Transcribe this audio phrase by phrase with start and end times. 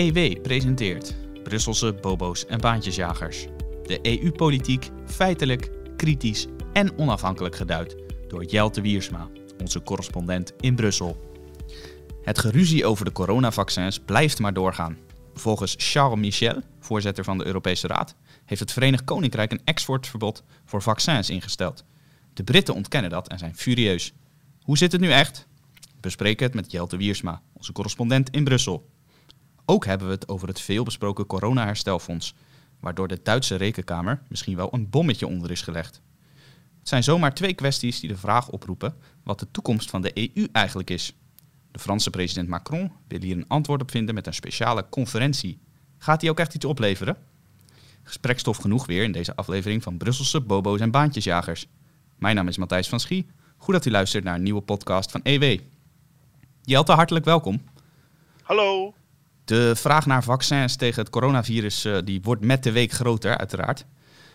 [0.00, 3.46] EW presenteert Brusselse bobo's en baantjesjagers.
[3.82, 7.96] De EU-politiek feitelijk, kritisch en onafhankelijk geduid
[8.28, 9.28] door Jelte Wiersma,
[9.58, 11.32] onze correspondent in Brussel.
[12.22, 14.98] Het geruzie over de coronavaccins blijft maar doorgaan.
[15.34, 20.82] Volgens Charles Michel, voorzitter van de Europese Raad, heeft het Verenigd Koninkrijk een exportverbod voor
[20.82, 21.84] vaccins ingesteld.
[22.34, 24.12] De Britten ontkennen dat en zijn furieus.
[24.62, 25.46] Hoe zit het nu echt?
[26.00, 28.88] Bespreken het met Jelte Wiersma, onze correspondent in Brussel.
[29.70, 32.34] Ook hebben we het over het veelbesproken corona-herstelfonds,
[32.80, 36.00] waardoor de Duitse rekenkamer misschien wel een bommetje onder is gelegd.
[36.78, 40.48] Het zijn zomaar twee kwesties die de vraag oproepen wat de toekomst van de EU
[40.52, 41.16] eigenlijk is.
[41.70, 45.60] De Franse president Macron wil hier een antwoord op vinden met een speciale conferentie.
[45.98, 47.16] Gaat die ook echt iets opleveren?
[48.02, 51.66] Gesprekstof genoeg weer in deze aflevering van Brusselse bobo's en baantjesjagers.
[52.18, 53.26] Mijn naam is Matthijs van Schie.
[53.56, 55.58] Goed dat u luistert naar een nieuwe podcast van EW.
[56.62, 57.62] Jelte, hartelijk welkom.
[58.42, 58.94] Hallo.
[59.50, 63.84] De vraag naar vaccins tegen het coronavirus uh, die wordt met de week groter, uiteraard.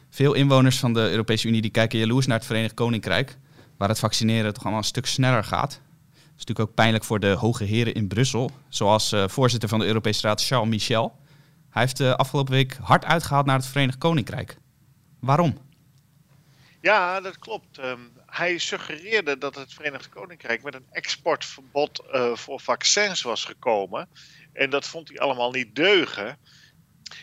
[0.10, 3.38] Veel inwoners van de Europese Unie die kijken jaloers naar het Verenigd Koninkrijk,
[3.78, 5.70] waar het vaccineren toch allemaal een stuk sneller gaat.
[5.70, 9.80] Dat is natuurlijk ook pijnlijk voor de hoge heren in Brussel, zoals uh, voorzitter van
[9.80, 11.16] de Europese Raad Charles Michel.
[11.70, 14.58] Hij heeft de afgelopen week hard uitgehaald naar het Verenigd Koninkrijk.
[15.20, 15.58] Waarom?
[16.86, 17.78] Ja, dat klopt.
[17.78, 24.10] Um, hij suggereerde dat het Verenigd Koninkrijk met een exportverbod uh, voor vaccins was gekomen.
[24.54, 26.38] En dat vond hij allemaal niet deugen.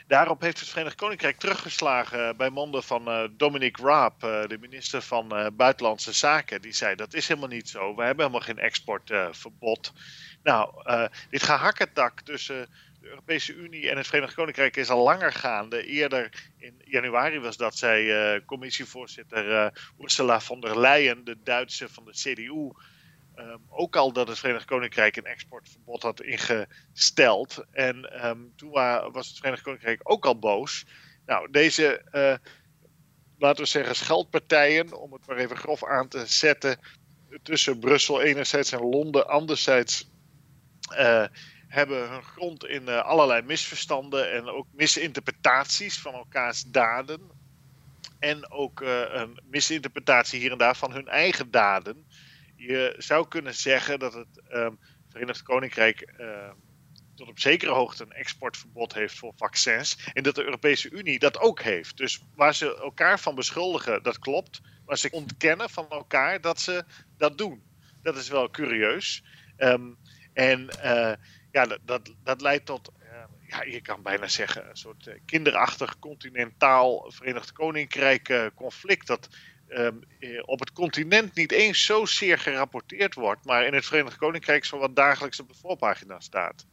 [0.06, 5.52] Daarop heeft het Verenigd Koninkrijk teruggeslagen bij monden van uh, Dominic Raab, de minister van
[5.56, 6.62] Buitenlandse Zaken.
[6.62, 7.94] Die zei dat is helemaal niet zo.
[7.94, 9.92] We hebben helemaal geen exportverbod.
[10.42, 10.82] nou,
[11.30, 12.68] dit gehakketak tussen
[13.02, 15.86] de Europese Unie en het Verenigd Koninkrijk is al langer gaande.
[15.86, 22.12] Eerder in januari was dat, zei commissievoorzitter Ursula von der Leyen, de Duitse van de
[22.12, 22.70] CDU.
[23.36, 27.64] Um, ook al dat het Verenigd Koninkrijk een exportverbod had ingesteld.
[27.70, 28.70] En um, toen
[29.12, 30.86] was het Verenigd Koninkrijk ook al boos.
[31.26, 32.34] Nou, deze, uh,
[33.38, 36.78] laten we zeggen, scheldpartijen, om het maar even grof aan te zetten,
[37.42, 40.10] tussen Brussel enerzijds en Londen anderzijds,
[40.90, 41.26] uh,
[41.72, 47.20] hebben hun grond in uh, allerlei misverstanden en ook misinterpretaties van elkaars daden.
[48.18, 52.06] En ook een misinterpretatie hier en daar van hun eigen daden
[52.66, 54.78] je zou kunnen zeggen dat het um,
[55.08, 56.50] Verenigd Koninkrijk uh,
[57.14, 60.10] tot op zekere hoogte een exportverbod heeft voor vaccins.
[60.12, 61.96] En dat de Europese Unie dat ook heeft.
[61.96, 64.60] Dus waar ze elkaar van beschuldigen, dat klopt.
[64.86, 66.84] Maar ze ontkennen van elkaar dat ze
[67.16, 67.62] dat doen.
[68.02, 69.24] Dat is wel curieus.
[69.58, 69.98] Um,
[70.32, 71.12] en uh,
[71.52, 75.98] ja, dat, dat, leidt tot, uh, ja, je kan bijna zeggen, een soort uh, kinderachtig
[75.98, 79.06] continentaal Verenigd Koninkrijk conflict.
[79.06, 79.28] Dat
[79.68, 80.00] um,
[80.44, 84.96] op het continent niet eens zozeer gerapporteerd wordt, maar in het Verenigd Koninkrijk zo wat
[84.96, 86.66] dagelijks op de voorpagina staat.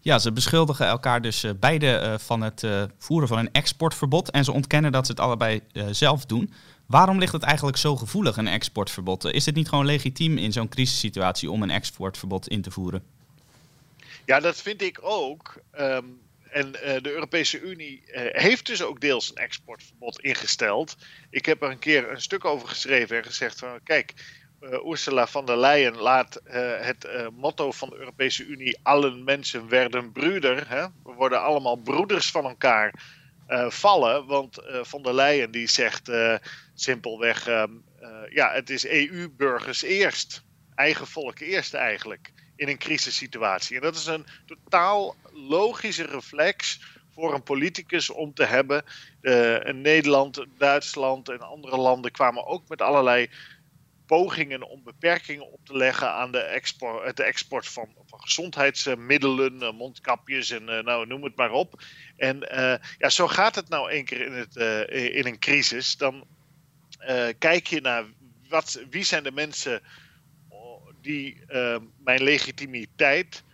[0.00, 2.66] Ja, ze beschuldigen elkaar dus beide van het
[2.98, 5.60] voeren van een exportverbod en ze ontkennen dat ze het allebei
[5.90, 6.52] zelf doen.
[6.86, 9.24] Waarom ligt het eigenlijk zo gevoelig, een exportverbod?
[9.24, 13.17] Is het niet gewoon legitiem in zo'n crisissituatie om een exportverbod in te voeren?
[14.28, 15.62] Ja, dat vind ik ook.
[15.78, 20.96] Um, en uh, de Europese Unie uh, heeft dus ook deels een exportverbod ingesteld.
[21.30, 24.14] Ik heb er een keer een stuk over geschreven en gezegd van kijk,
[24.60, 30.12] uh, Ursula von der Leyen laat het motto van de Europese Unie allen mensen werden
[30.12, 30.68] broeder.
[30.68, 30.82] Hè?
[30.82, 32.94] We worden allemaal broeders van elkaar
[33.68, 34.26] vallen.
[34.26, 36.10] Want von der Leyen die zegt
[36.74, 37.72] simpelweg, ehm,
[38.30, 40.42] ja het is EU-burgers eerst.
[40.74, 43.76] Eigen volk eerst eigenlijk in een crisissituatie.
[43.76, 46.80] En dat is een totaal logische reflex
[47.14, 48.84] voor een politicus om te hebben.
[49.20, 53.30] Uh, Nederland, Duitsland en andere landen kwamen ook met allerlei
[54.06, 59.72] pogingen om beperkingen op te leggen aan de export, de export van, van gezondheidsmiddelen, uh,
[59.72, 61.82] mondkapjes en nou, noem het maar op.
[62.16, 62.38] En
[62.98, 64.56] ja, zo gaat het nou één keer in, het,
[64.90, 65.96] in een crisis.
[65.96, 66.26] Dan
[67.38, 68.04] kijk je naar
[68.48, 69.82] wat, wie zijn de mensen
[71.00, 71.40] die
[72.04, 73.44] mijn legitimiteit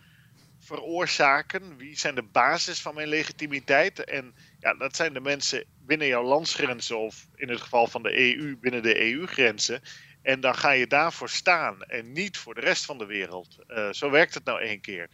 [0.59, 1.77] veroorzaken?
[1.77, 4.03] Wie zijn de basis van mijn legitimiteit?
[4.03, 8.37] En ja, dat zijn de mensen binnen jouw landsgrenzen of in het geval van de
[8.37, 9.81] EU binnen de EU-grenzen.
[10.21, 13.57] En dan ga je daarvoor staan en niet voor de rest van de wereld.
[13.67, 15.09] Uh, zo werkt het nou één keer.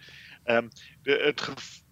[0.45, 0.69] Um,
[1.03, 1.41] de, het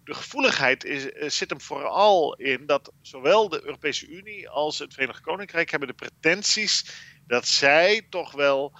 [0.04, 5.70] gevoeligheid uh, zit hem vooral in dat zowel de Europese Unie als het Verenigd Koninkrijk
[5.70, 6.84] hebben de pretenties
[7.26, 8.78] dat zij toch wel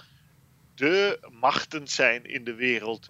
[0.81, 3.09] de machten zijn in de wereld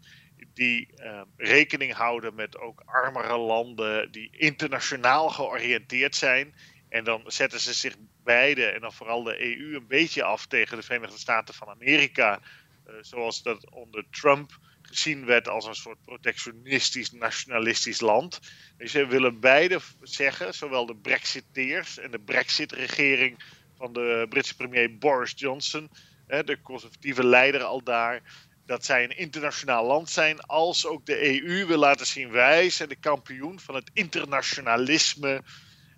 [0.54, 6.56] die uh, rekening houden met ook armere landen die internationaal georiënteerd zijn.
[6.90, 10.78] En dan zetten ze zich beide, en dan vooral de EU, een beetje af tegen
[10.78, 12.40] de Verenigde Staten van Amerika.
[12.88, 18.40] Uh, zoals dat onder Trump gezien werd als een soort protectionistisch, nationalistisch land.
[18.78, 23.44] Dus ze willen beide zeggen, zowel de Brexiteers en de Brexit-regering
[23.78, 25.90] van de Britse premier Boris Johnson,
[26.32, 28.22] de conservatieve leider al daar,
[28.66, 32.90] dat zij een internationaal land zijn, als ook de EU wil laten zien wij zijn
[32.90, 35.42] de kampioen van het internationalisme.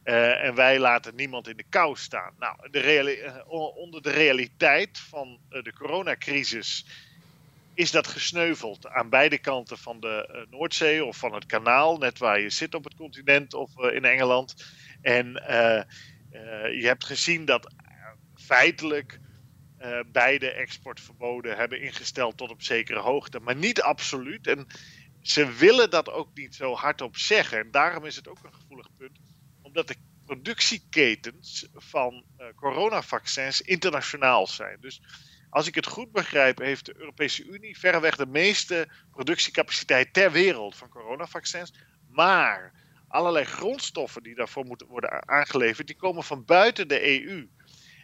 [0.05, 2.33] Uh, en wij laten niemand in de kou staan.
[2.39, 6.85] Nou, de uh, onder de realiteit van uh, de coronacrisis
[7.73, 12.39] is dat gesneuveld aan beide kanten van de Noordzee of van het kanaal, net waar
[12.39, 14.55] je zit op het continent of in Engeland.
[15.01, 15.25] En
[16.71, 17.73] je hebt gezien dat
[18.35, 19.19] feitelijk
[19.83, 24.47] uh, beide exportverboden hebben ingesteld tot op zekere hoogte, maar niet absoluut.
[24.47, 24.67] En
[25.21, 27.59] ze willen dat ook niet zo hardop zeggen.
[27.59, 29.19] En daarom is het ook een gevoelig punt,
[29.61, 29.95] omdat de
[30.25, 34.77] productieketens van uh, coronavaccins internationaal zijn.
[34.79, 35.01] Dus
[35.49, 40.75] als ik het goed begrijp, heeft de Europese Unie verreweg de meeste productiecapaciteit ter wereld
[40.75, 41.73] van coronavaccins.
[42.09, 42.73] Maar
[43.07, 47.47] allerlei grondstoffen die daarvoor moeten worden aangeleverd, die komen van buiten de EU.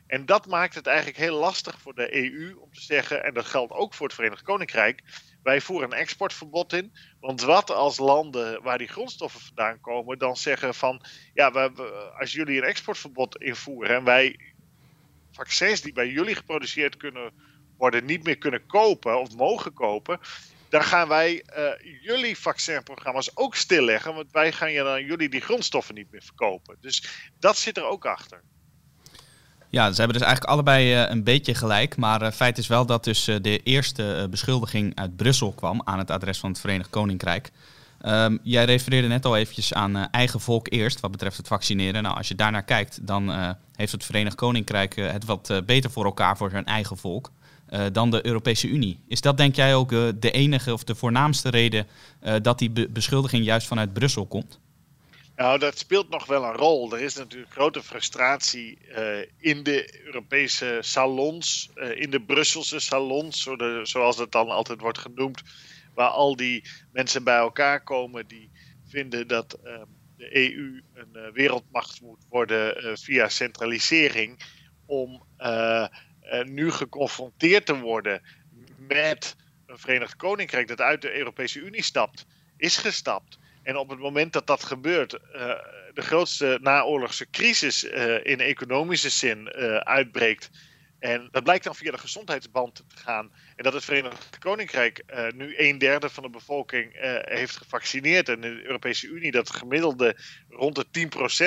[0.09, 3.45] En dat maakt het eigenlijk heel lastig voor de EU om te zeggen, en dat
[3.45, 5.03] geldt ook voor het Verenigd Koninkrijk,
[5.43, 6.93] wij voeren een exportverbod in.
[7.19, 11.01] Want wat als landen waar die grondstoffen vandaan komen dan zeggen van,
[11.33, 11.83] ja, we,
[12.19, 14.53] als jullie een exportverbod invoeren en wij
[15.31, 17.33] vaccins die bij jullie geproduceerd kunnen
[17.77, 20.19] worden niet meer kunnen kopen of mogen kopen,
[20.69, 25.41] dan gaan wij uh, jullie vaccinprogramma's ook stilleggen, want wij gaan je dan jullie die
[25.41, 26.77] grondstoffen niet meer verkopen.
[26.81, 28.43] Dus dat zit er ook achter.
[29.71, 31.97] Ja, ze hebben dus eigenlijk allebei uh, een beetje gelijk.
[31.97, 35.97] Maar uh, feit is wel dat dus uh, de eerste beschuldiging uit Brussel kwam aan
[35.97, 37.51] het adres van het Verenigd Koninkrijk.
[38.05, 42.03] Um, jij refereerde net al eventjes aan eigen volk eerst wat betreft het vaccineren.
[42.03, 46.37] Nou, als je daarnaar kijkt, dan heeft het Verenigd Koninkrijk het wat beter voor elkaar
[46.37, 47.31] voor zijn eigen volk
[47.91, 48.99] dan de Europese Unie.
[49.07, 49.89] Is dat denk jij ook
[50.19, 51.87] de enige of de voornaamste reden
[52.41, 54.59] dat die be beschuldiging juist vanuit Brussel komt?
[55.39, 56.93] Nou, dat speelt nog wel een rol.
[56.93, 63.47] Er is natuurlijk grote frustratie uh, in de Europese salons, uh, in de Brusselse salons,
[63.83, 65.41] zoals het dan altijd wordt genoemd,
[65.93, 68.51] waar al die mensen bij elkaar komen die
[68.87, 69.81] vinden dat uh,
[70.17, 74.39] de EU een wereldmacht moet worden via centralisering,
[74.85, 75.23] om
[76.43, 78.21] nu geconfronteerd te worden
[78.77, 82.25] met een Verenigd Koninkrijk dat uit de Europese Unie stapt,
[82.57, 85.19] is gestapt en op het moment dat dat gebeurt, uh,
[85.93, 90.49] de grootste naoorlogse crisis uh, in economische zin uh, uitbreekt.
[90.99, 93.31] En dat blijkt dan via de gezondheidsband te gaan.
[93.55, 95.03] En dat het Verenigd Koninkrijk
[95.35, 96.89] nu een derde van de bevolking
[97.21, 98.29] heeft gevaccineerd.
[98.29, 100.17] En in de Europese Unie dat gemiddelde
[100.49, 100.85] rond de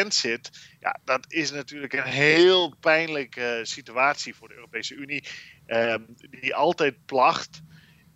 [0.05, 0.51] 10% zit.
[0.81, 5.25] Ja, dat is natuurlijk een heel pijnlijke situatie voor de Europese Unie.
[6.31, 7.63] Die altijd placht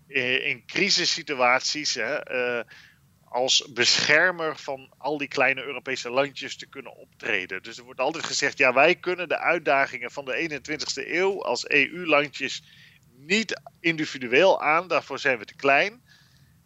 [0.06, 1.94] in crisissituaties.
[1.94, 2.18] Hè,
[3.36, 7.62] als beschermer van al die kleine Europese landjes te kunnen optreden.
[7.62, 11.68] Dus er wordt altijd gezegd, ja, wij kunnen de uitdagingen van de 21ste eeuw als
[11.68, 12.62] EU-landjes
[13.16, 16.02] niet individueel aan, daarvoor zijn we te klein.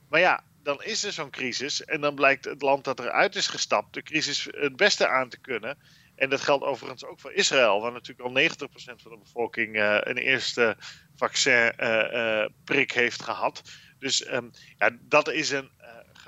[0.09, 3.47] Maar ja, dan is er zo'n crisis en dan blijkt het land dat eruit is
[3.47, 5.79] gestapt de crisis het beste aan te kunnen.
[6.17, 9.99] En dat geldt overigens ook voor Israël, waar natuurlijk al 90% van de bevolking uh,
[10.01, 10.77] een eerste
[11.17, 13.63] vaccinprik uh, uh, heeft gehad.
[14.01, 15.71] Dus um, ja, dat is een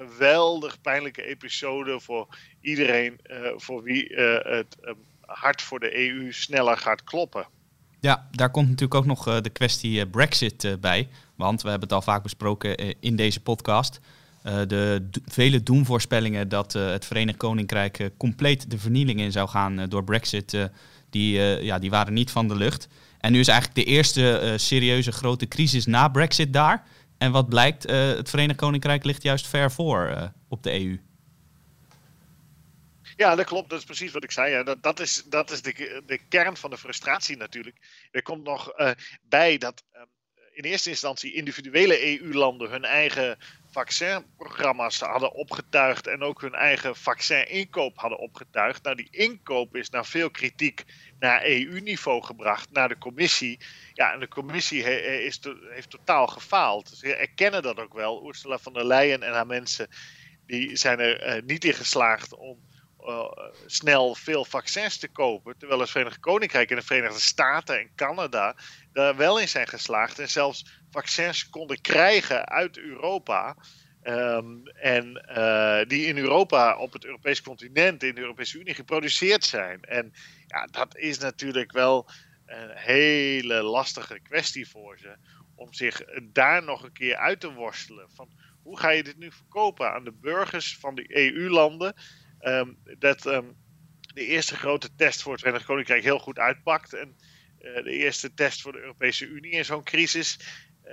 [0.06, 2.26] geweldig pijnlijke episode voor
[2.60, 7.46] iedereen uh, voor wie uh, het um, hart voor de EU sneller gaat kloppen.
[8.00, 11.08] Ja, daar komt natuurlijk ook nog uh, de kwestie Brexit bij.
[11.36, 14.00] Want we hebben het al vaak besproken in deze podcast.
[14.42, 20.68] de vele doemvoorspellingen dat het Verenigd Koninkrijk compleet de vernieling in zou gaan door Brexit,
[21.10, 22.88] die, ja, die waren niet van de lucht.
[23.20, 26.84] En nu is eigenlijk de eerste serieuze grote crisis na Brexit daar.
[27.22, 31.00] En wat blijkt, uh, het Verenigd Koninkrijk ligt juist ver voor uh, op de EU.
[33.16, 33.70] Ja, dat klopt.
[33.70, 34.50] Dat is precies wat ik zei.
[34.50, 34.62] Ja.
[34.62, 37.76] Dat, dat is, dat is de, de kern van de frustratie natuurlijk.
[38.10, 38.90] Er komt nog uh,
[39.28, 39.84] bij dat
[40.52, 43.38] in eerste instantie individuele EU-landen hun eigen
[43.70, 48.82] vaccinprogramma's hadden opgetuigd en ook hun eigen vaccininkoop hadden opgetuigd.
[48.82, 50.84] Nou, die inkoop is naar veel kritiek
[51.22, 53.60] naar EU-niveau gebracht, naar de commissie.
[53.92, 54.82] Ja, en de commissie
[55.24, 56.88] is heeft totaal gefaald.
[56.88, 58.28] Ze erkennen dat ook wel.
[58.28, 59.88] Ursula von der Leyen en haar mensen
[60.46, 62.58] die zijn er uh, niet in geslaagd om
[63.00, 63.32] uh,
[63.66, 65.58] snel veel vaccins te kopen.
[65.58, 68.56] Terwijl het Verenigd Koninkrijk en de Verenigde Staten en Canada
[68.92, 70.18] daar wel in zijn geslaagd.
[70.18, 73.56] En zelfs vaccins konden krijgen uit Europa.
[74.04, 79.44] Um, en uh, die in Europa, op het Europese continent, in de Europese Unie geproduceerd
[79.44, 79.82] zijn.
[79.82, 80.12] En
[80.52, 82.10] ja, dat is natuurlijk wel
[82.46, 85.16] een hele lastige kwestie voor ze
[85.54, 88.10] om zich daar nog een keer uit te worstelen.
[88.10, 88.28] Van
[88.62, 91.94] hoe ga je dit nu verkopen aan de burgers van de EU-landen?
[92.38, 93.46] Ehm, dat ehm,
[94.14, 96.92] de eerste grote test voor het Verenigd Koninkrijk heel goed uitpakt.
[96.92, 97.16] En
[97.60, 100.38] uh, de eerste test voor de Europese Unie in zo'n crisis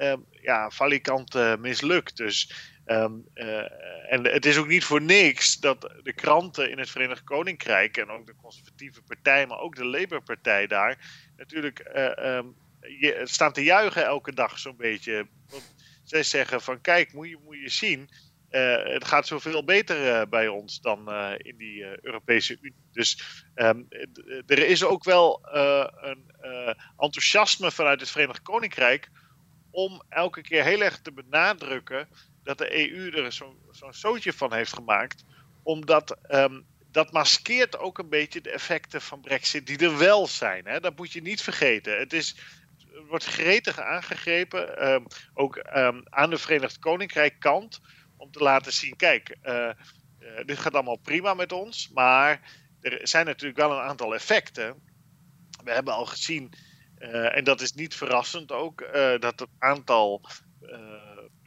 [0.01, 2.17] um, ja, valikant uh, mislukt.
[2.17, 2.53] Dus,
[2.89, 7.23] um, uh, en het is ook niet voor niks dat de kranten in het Verenigd
[7.23, 10.97] Koninkrijk en ook de conservatieve partij, maar ook de Labour-partij daar,
[11.37, 11.91] natuurlijk
[12.23, 15.27] um, je, staan te juichen elke dag zo'n beetje.
[15.49, 18.09] Want zij zeggen van kijk, moet je, moet je zien.
[18.51, 22.75] Uh, het gaat zoveel beter bij ons dan in die Europese Unie.
[22.91, 23.87] Dus um,
[24.47, 25.39] er is ook wel
[26.01, 26.31] een
[26.97, 29.09] enthousiasme vanuit het Verenigd Koninkrijk
[29.71, 32.07] om elke keer heel erg te benadrukken
[32.49, 35.23] dat de EU er zo'n zo zootje van heeft gemaakt.
[35.63, 40.65] Omdat um, dat maskeert ook een beetje de effecten van Brexit die er wel zijn.
[40.65, 40.79] Hè?
[40.79, 41.97] Dat moet je niet vergeten.
[41.97, 42.35] Het is
[43.07, 47.81] wordt gretig aangegrepen, um, ook um, aan de Verenigd Koninkrijk kant,
[48.17, 49.69] om te laten zien, kijk, uh,
[50.19, 52.41] uh, dit gaat allemaal prima met ons, maar
[52.81, 54.75] er zijn natuurlijk wel een aantal effecten.
[55.63, 56.53] We hebben al gezien,
[56.99, 58.89] uh, en dat is niet verrassend ook,
[59.19, 60.21] dat het aantal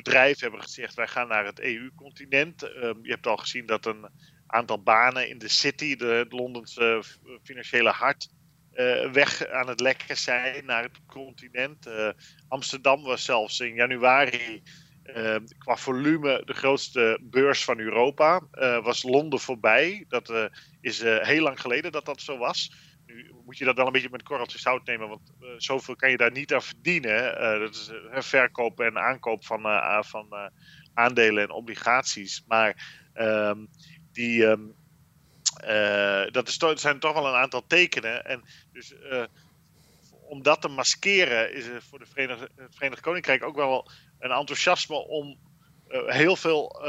[0.03, 2.63] bedrijven hebben gezegd, wij gaan naar het EU-continent.
[2.63, 4.09] Um, je hebt al gezien dat een
[4.47, 7.03] aantal banen in de city, de, Londense
[7.43, 8.29] financiële hart,
[8.75, 11.87] uh, weg aan het lekken zijn naar het continent.
[11.87, 12.09] Uh,
[12.49, 14.63] Amsterdam was zelfs in januari
[15.05, 18.41] uh, qua volume de grootste beurs van Europa.
[18.83, 20.05] was Londen voorbij.
[20.09, 22.73] Dat is heel lang geleden dat dat zo was.
[23.15, 26.17] Nu moet je dat wel een beetje met korreltjes zout nemen, want zoveel kan je
[26.17, 27.41] daar niet aan verdienen.
[27.61, 27.91] dat is
[28.27, 29.61] verkoop en aankoop van,
[30.05, 30.51] van
[30.95, 32.45] aandelen en obligaties.
[32.47, 33.59] Maar ehm,
[34.13, 34.45] die.
[34.45, 34.75] Um,
[35.65, 38.25] uh, dat zijn toch wel een aantal tekenen.
[38.25, 38.43] En
[38.73, 39.25] dus uh,
[40.29, 44.31] om dat te maskeren is er voor de Verenigd, het Verenigd Koninkrijk ook wel een
[44.31, 45.39] enthousiasme om
[45.89, 46.83] uh, heel veel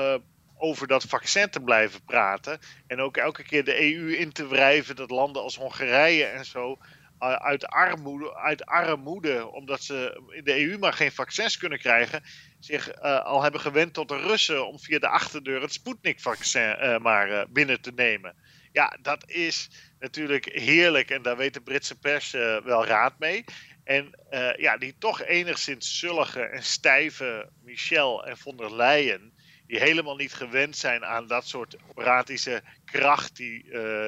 [0.63, 2.59] over dat vaccin te blijven praten.
[2.87, 6.77] En ook elke keer de EU in te wrijven dat landen als Hongarije en zo
[7.19, 12.23] uit armoede, uit armoede, omdat ze in de EU maar geen vaccins kunnen krijgen,
[12.59, 16.97] zich uh, al hebben gewend tot de Russen om via de achterdeur het Sputnik-vaccin uh,
[16.97, 18.35] maar binnen te nemen.
[18.71, 22.31] Ja, dat is natuurlijk heerlijk en daar weet de Britse pers
[22.63, 23.43] wel raad mee.
[23.83, 24.19] En
[24.57, 29.32] ja, die toch enigszins zullige en stijve Michel en von der Leyen,
[29.67, 33.63] die helemaal niet gewend zijn aan dat soort operatische kracht die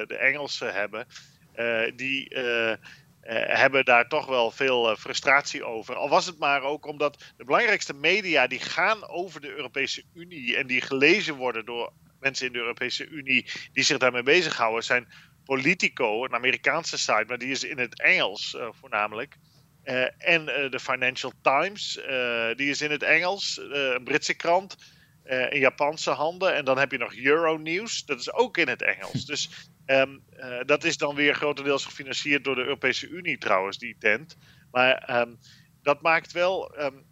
[0.06, 1.06] de Engelsen hebben,
[1.96, 2.72] die uh,
[3.58, 5.94] hebben daar toch wel veel frustratie over.
[5.94, 10.56] Al was het maar ook omdat de belangrijkste media die gaan over de Europese Unie
[10.56, 15.08] en die gelezen worden door mensen in de Europese Unie die zich daarmee bezighouden, zijn
[15.44, 19.36] Politico, een Amerikaanse site, maar die is in het Engels voornamelijk.
[20.18, 22.00] en de Financial Times,
[22.56, 24.76] die is in het Engels, een Britse krant.
[25.26, 26.54] In Japanse handen.
[26.54, 29.24] En dan heb je nog Euronews, dat is ook in het Engels.
[29.36, 33.96] Dus Um, uh, dat is dan weer grotendeels gefinancierd door de Europese Unie trouwens, die
[33.98, 34.36] tent.
[34.70, 35.38] Maar um,
[35.82, 37.04] dat maakt wel um,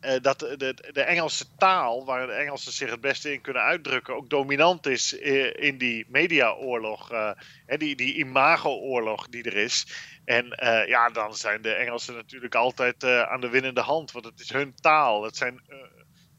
[0.00, 4.14] uh, dat de, de, Engelse taal, waar de Engelsen zich het beste in kunnen uitdrukken,
[4.14, 5.12] ook dominant is
[5.52, 7.32] in die mediaoorlog, uh,
[7.66, 9.86] die, die imago-oorlog die er is.
[10.24, 10.46] En
[10.86, 14.74] ja, dan zijn de Engelsen natuurlijk altijd aan de winnende hand, want het is hun
[14.74, 15.22] taal.
[15.22, 15.62] Het, zijn,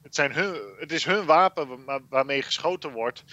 [0.09, 1.67] het, zijn hun, het is hun wapen
[2.09, 3.23] waarmee geschoten wordt.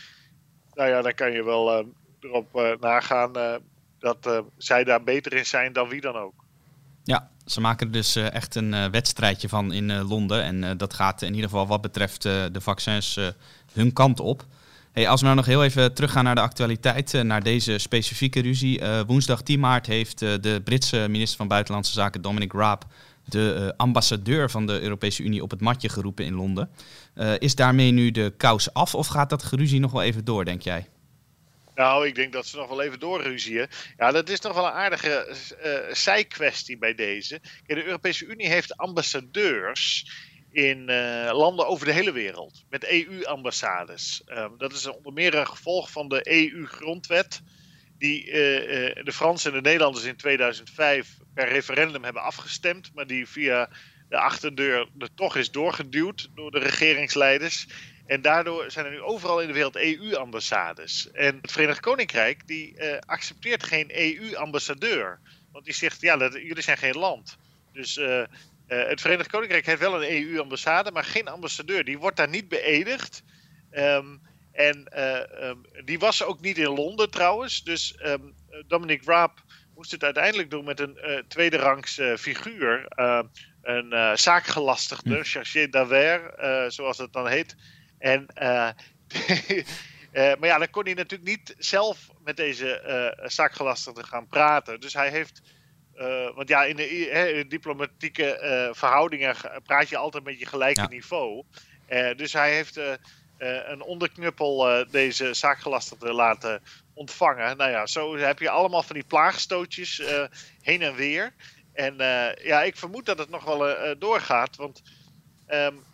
[0.73, 1.87] Nou ja, dan kan je wel
[2.21, 3.54] erop uh, nagaan uh,
[3.99, 6.45] dat zij daar beter in zijn dan wie dan ook.
[7.02, 10.42] Ja, ze maken er dus echt een wedstrijdje van in Londen.
[10.42, 13.21] En dat gaat in ieder geval wat betreft de vaccins
[13.73, 14.45] hun kant op.
[14.92, 18.80] Hey, als we nou nog heel even teruggaan naar de actualiteit, naar deze specifieke ruzie.
[19.06, 22.85] woensdag 10 maart heeft de Britse minister van Buitenlandse Zaken Dominic Raab
[23.28, 26.71] de ambassadeur van de Europese Unie op het matje geroepen in Londen.
[27.38, 30.62] is daarmee nu de kous af of gaat dat geruzie nog wel even door, denk
[30.62, 30.87] jij?
[31.76, 33.66] Nou, ik denk dat ze nog wel even doorruzien.
[33.97, 37.40] Ja, dat is nog wel een aardige uh, zijkwestie bij deze.
[37.66, 40.11] De Europese Unie heeft ambassadeurs
[40.50, 40.85] in
[41.33, 42.64] landen over de hele wereld.
[42.71, 44.23] Met EU-ambassades.
[44.26, 47.42] Um, dat is onder meer een gevolg van de EU-grondwet.
[47.99, 52.90] Die de Fransen en de Nederlanders in 2005 per referendum hebben afgestemd.
[52.94, 53.68] Maar die via
[54.08, 57.66] de achterdeur er toch is doorgeduwd door de regeringsleiders.
[58.06, 61.10] En daardoor zijn er nu overal in de wereld EU-ambassades.
[61.10, 65.20] En het Verenigd Koninkrijk die uh, accepteert geen EU-ambassadeur.
[65.52, 67.36] Want die zegt, ja, jullie zijn geen land.
[67.72, 68.26] Dus uh, uh,
[68.66, 71.84] het Verenigd Koninkrijk heeft wel een EU-ambassade, maar geen ambassadeur.
[71.84, 73.22] Die wordt daar niet beëdigd.
[73.72, 74.20] Um,
[74.52, 75.02] en
[75.48, 77.64] um, die was ook niet in Londen trouwens.
[77.64, 78.34] Dus um,
[78.66, 79.44] Dominic Raab
[79.76, 82.85] moest het uiteindelijk doen met een tweederangs figuur.
[83.62, 85.23] een uh, zaakgelastigde, hm.
[85.23, 87.56] chargé d'affaires, zoals het dan heet.
[87.99, 88.26] En,
[90.38, 92.83] maar ja, dan kon hij natuurlijk niet zelf met deze
[93.25, 94.80] zaakgelastigde gaan praten.
[94.80, 95.42] Dus hij heeft
[95.99, 101.45] uh, want ja, in de, diplomatieke uh, verhoudingen praat je altijd met je gelijke niveau.
[101.88, 102.80] Uh, dus hij heeft
[103.38, 106.62] een onderknuppel deze zaakgelastigde laten
[106.96, 107.56] ontvangen.
[107.56, 110.02] Nou ja, zo heb je allemaal van die plaagstootjes
[110.60, 111.34] heen en weer.
[111.72, 111.96] En
[112.42, 114.56] ja, ik vermoed dat het nog wel doorgaat.
[114.56, 114.82] Want,
[115.48, 115.84] um,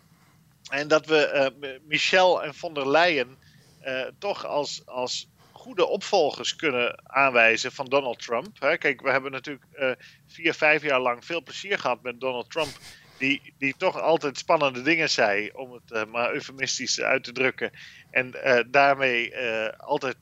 [0.69, 3.37] en dat we Michel en von der Leyen
[4.19, 8.59] toch als, als goede opvolgers kunnen aanwijzen van Donald Trump.
[8.59, 8.77] Hè.
[8.77, 12.71] Kijk, we hebben natuurlijk vier, vijf jaar lang veel plezier gehad met Donald Trump.
[13.17, 17.71] Die, die toch altijd spannende dingen zei, om het maar eufemistisch uit te drukken.
[18.11, 18.33] En
[18.71, 19.37] daarmee
[19.77, 20.17] altijd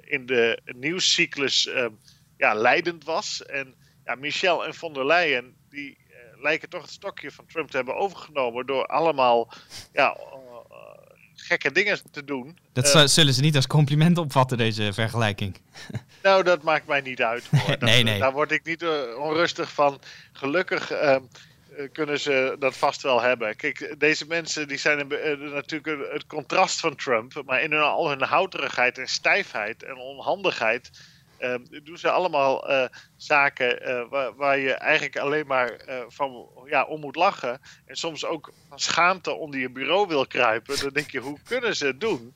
[0.00, 1.70] in de nieuwscyclus
[2.36, 3.46] ja, leidend was.
[3.46, 5.98] En ja, Michel en von der Leyen, die
[6.40, 9.52] lijken toch het stokje van Trump te hebben overgenomen door allemaal
[9.92, 10.16] ja,
[11.48, 12.58] gekke dingen te doen.
[12.72, 15.56] Dat uh, zullen ze niet als compliment opvatten, deze vergelijking.
[16.22, 17.46] nou, dat maakt mij niet uit.
[17.50, 17.76] Hoor.
[17.90, 18.18] nee, nee.
[18.18, 20.00] Daar word ik niet uh, onrustig van.
[20.32, 21.16] Gelukkig uh,
[21.92, 23.56] kunnen ze dat vast wel hebben.
[23.56, 25.08] Kijk, deze mensen die zijn
[25.52, 27.42] natuurlijk het contrast van Trump.
[27.44, 30.90] Maar in hun, al hun houterigheid en stijfheid en onhandigheid
[31.40, 32.84] uh, doen ze allemaal uh,
[33.16, 37.60] zaken waar, je eigenlijk alleen maar eh, van ja, om moet lachen.
[37.86, 40.80] En soms ook van schaamte onder je bureau wil kruipen.
[40.80, 42.34] Dan denk je, hoe kunnen ze het doen?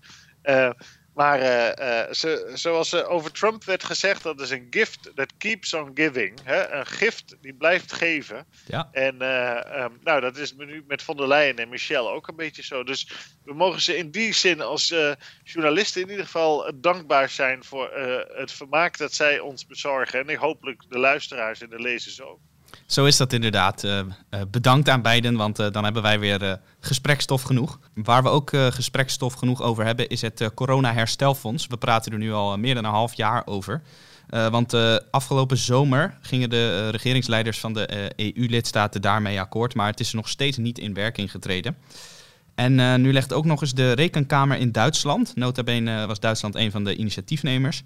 [1.15, 5.75] Maar uh, ze, zoals uh, over Trump werd gezegd, dat is een gift that keeps
[5.75, 6.39] on giving.
[6.45, 6.71] Hè?
[6.71, 8.47] Een gift die blijft geven.
[8.67, 8.89] Ja.
[8.93, 9.23] En
[9.83, 12.85] um, nou, dat is nu met von der Leyen en Michel ook een beetje zo.
[12.85, 13.13] Dus
[13.45, 14.95] we mogen ze in die zin als
[15.45, 17.91] journalisten in ieder geval dankbaar zijn voor
[18.35, 20.29] het vermaak dat zij ons bezorgen.
[20.29, 22.39] En hopelijk de luisteraars en de lezers ook.
[22.87, 23.85] Zo is dat inderdaad.
[23.85, 24.01] Uh,
[24.51, 27.79] bedankt aan beiden, want uh, dan hebben wij weer gesprekstof genoeg.
[27.95, 31.67] Waar we ook gesprekstof genoeg over hebben, is het Corona-herstelfonds.
[31.67, 33.83] We praten er nu al meer dan een half jaar over.
[34.29, 34.75] want
[35.11, 40.57] afgelopen zomer gingen de regeringsleiders van de EU-lidstaten daarmee akkoord, maar het is nog steeds
[40.57, 41.77] niet in werking getreden.
[42.55, 46.71] En nu legt ook nog eens de rekenkamer in Duitsland, nota bene was Duitsland een
[46.71, 47.83] van de initiatiefnemers,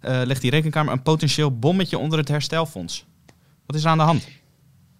[0.00, 3.04] legt die rekenkamer een potentieel bommetje onder het herstelfonds.
[3.68, 4.28] Wat is aan de hand?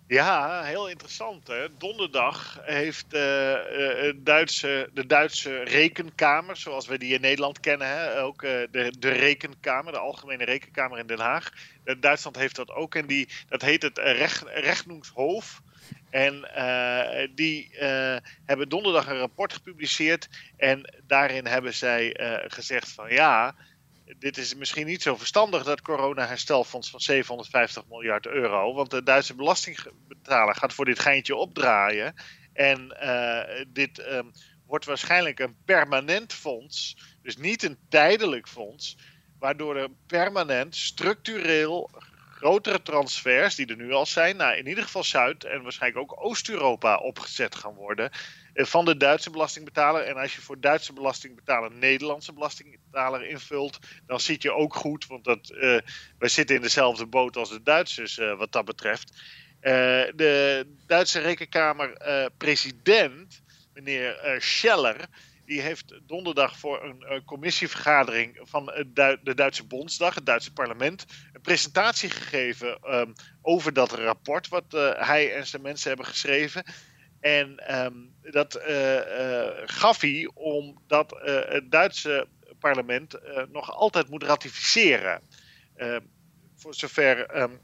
[0.06, 1.46] Ja, heel interessant.
[1.46, 1.66] Hè?
[1.78, 8.22] Donderdag heeft uh, Duitse, de Duitse rekenkamer, zoals we die in Nederland kennen, hè?
[8.22, 11.52] ook uh, de, de rekenkamer, de Algemene Rekenkamer in Den Haag.
[12.00, 15.62] Duitsland heeft dat ook en die, dat heet het recht, Rechnungshof.
[16.10, 16.48] En
[17.34, 17.70] die
[18.44, 22.16] hebben donderdag een rapport gepubliceerd en daarin hebben zij
[22.48, 23.54] gezegd van ja,
[24.16, 28.74] dit is misschien niet zo verstandig, dat corona-herstelfonds van 750 miljard euro.
[28.74, 32.14] Want de Duitse belastingbetaler gaat voor dit geintje opdraaien.
[32.52, 34.30] En uh, dit um,
[34.66, 38.96] wordt waarschijnlijk een permanent fonds, dus niet een tijdelijk fonds,
[39.38, 41.90] waardoor er permanent, structureel
[42.38, 46.24] grotere transfers, die er nu al zijn, naar in ieder geval Zuid- en waarschijnlijk ook
[46.24, 48.10] Oost-Europa opgezet gaan worden.
[48.58, 50.02] Eh, van de Duitse belastingbetaler.
[50.02, 55.24] En als je voor Duitse belastingbetaler Nederlandse belastingbetaler invult, dan zit je ook goed, want
[55.24, 55.78] dat, uh,
[56.18, 59.22] wij zitten in dezelfde boot als de Duitsers uh, wat dat betreft.
[59.60, 63.42] De Duitse rekenkamer-president,
[63.74, 65.06] meneer Scheller,
[65.44, 68.64] die heeft donderdag voor een commissievergadering van
[69.22, 74.64] de Duitse Bondsdag, het Duitse parlement, een presentatie gegeven um, over dat rapport wat
[74.96, 76.64] hij en zijn mensen hebben geschreven.
[77.20, 82.28] En um, dat uh, uh, gaf hij omdat uh, het Duitse
[82.58, 83.18] parlement
[83.52, 85.22] nog altijd moet ratificeren.
[85.76, 86.00] Ehm,
[86.56, 87.60] voor zover um,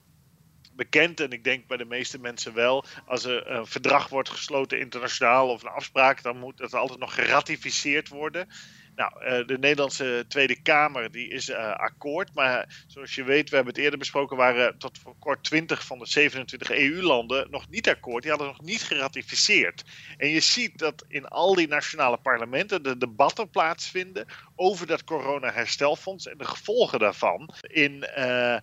[0.73, 4.79] bekend, en ik denk bij de meeste mensen wel, als er een verdrag wordt gesloten
[4.79, 8.49] internationaal of een afspraak, dan moet dat altijd nog geratificeerd worden.
[8.97, 12.35] Nou, eh, de Nederlandse Tweede Kamer die is uh, akkoord.
[12.35, 15.99] Maar zoals je weet, we hebben het eerder besproken, waren tot voor kort 20 van
[15.99, 18.23] de 27 EU-landen nog niet akkoord.
[18.23, 19.85] Die hadden nog niet geratificeerd.
[20.17, 24.27] En je ziet dat in al die nationale parlementen de debatten plaatsvinden
[24.57, 27.55] over dat corona-herstelfonds en de gevolgen daarvan.
[27.61, 28.57] In uh,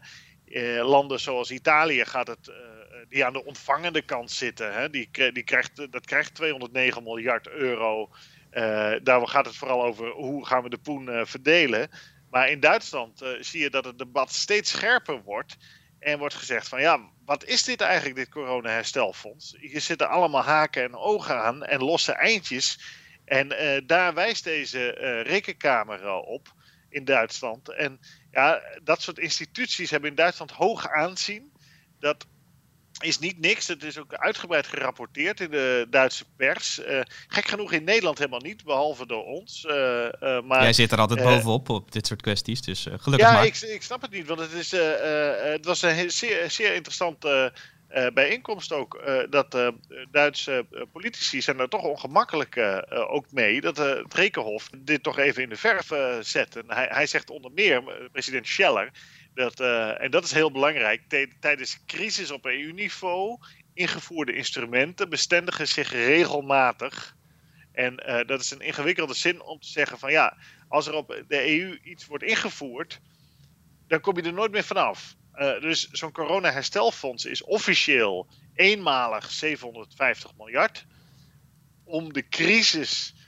[0.87, 2.51] landen zoals Italië gaat het
[3.09, 4.73] die aan de ontvangende kant zitten.
[4.73, 8.09] Hè, die, die krijgt, dat krijgt 209 miljard euro
[9.03, 11.89] daar gaat het vooral over hoe gaan we de poen uh, verdelen.
[12.29, 15.57] Maar in Duitsland uh, zie je dat het debat steeds scherper wordt.
[15.99, 19.55] En wordt gezegd van ja, wat is dit eigenlijk, dit corona-herstelfonds?
[19.59, 22.79] Je zit er allemaal haken en ogen aan en losse eindjes.
[23.25, 23.47] En
[23.85, 24.89] daar wijst deze
[25.23, 26.53] rekenkamer op
[26.89, 27.69] in Duitsland.
[27.69, 27.99] En
[28.31, 31.51] ja, dat soort instituties hebben in Duitsland hoog aanzien.
[31.99, 32.27] Dat
[33.01, 33.67] is niet niks.
[33.67, 36.79] Het is ook uitgebreid gerapporteerd in de Duitse pers.
[36.79, 39.65] Uh, gek genoeg in Nederland helemaal niet, behalve door ons.
[39.69, 43.33] Uh, uh, maar, Jij zit er altijd bovenop op dit soort kwesties, dus gelukkig ja,
[43.33, 43.45] maar.
[43.45, 44.71] Ik, ik snap het niet, want het, is,
[45.51, 47.53] het was een zeer, zeer interessante
[48.13, 49.03] bijeenkomst ook.
[49.29, 49.73] dat
[50.11, 55.49] Duitse politici zijn er toch ongemakkelijk ook mee dat het Rekenhof dit toch even in
[55.49, 55.89] de verf
[56.21, 56.55] zet.
[56.55, 58.91] En hij, hij zegt onder meer, president Scheller
[59.33, 61.27] dat, uh, en dat is heel belangrijk.
[61.39, 63.37] Tijdens crisis op EU-niveau
[63.73, 67.15] ingevoerde instrumenten bestendigen zich regelmatig.
[67.71, 71.23] En uh, dat is een ingewikkelde zin om te zeggen van ja, als er op
[71.27, 72.99] de EU iets wordt ingevoerd,
[73.87, 75.15] dan kom je er nooit meer vanaf.
[75.35, 80.85] Uh, dus zo'n corona-herstelfonds is officieel eenmalig 750 miljard.
[81.83, 83.20] Om de crisis eh,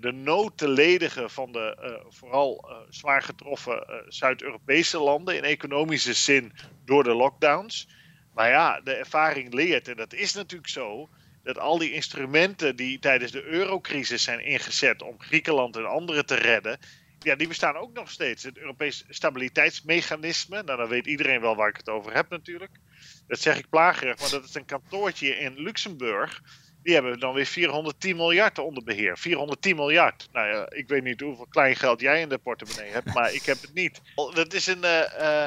[0.00, 6.12] de nood te ledigen van de uh, vooral uh, zwaar getroffen Zuid-Europese landen in economische
[6.14, 6.52] zin
[6.84, 7.88] door de lockdowns.
[8.34, 11.08] Maar ja, de ervaring leert, en dat is natuurlijk zo,
[11.42, 16.34] dat al die instrumenten die tijdens de eurocrisis zijn ingezet om Griekenland en anderen te
[16.34, 16.78] redden,
[17.18, 18.42] ja, die bestaan ook nog steeds.
[18.42, 22.78] Het Europees Stabiliteitsmechanisme, nou dan weet iedereen wel waar ik het over heb natuurlijk.
[23.26, 26.42] Dat zeg ik plagerig, maar dat is een kantoortje in Luxemburg
[26.82, 29.18] die hebben dan weer 410 miljard onder beheer.
[29.18, 30.28] 410 miljard.
[30.32, 33.42] Nou ja, ik weet niet hoeveel klein geld jij in de portemonnee hebt, maar ik
[33.42, 34.00] heb het niet.
[34.34, 35.44] Dat is een, uh,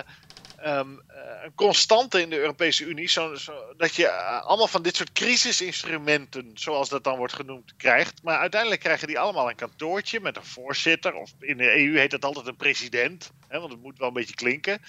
[0.65, 1.01] um,
[1.43, 3.09] een constante in de Europese Unie.
[3.09, 3.35] Zo,
[3.77, 8.23] dat je allemaal van dit soort crisisinstrumenten, zoals dat dan wordt genoemd, krijgt.
[8.23, 11.13] Maar uiteindelijk krijgen die allemaal een kantoortje met een voorzitter.
[11.13, 13.31] Of in de EU heet dat altijd een president.
[13.47, 14.81] Hè, want het moet wel een beetje klinken.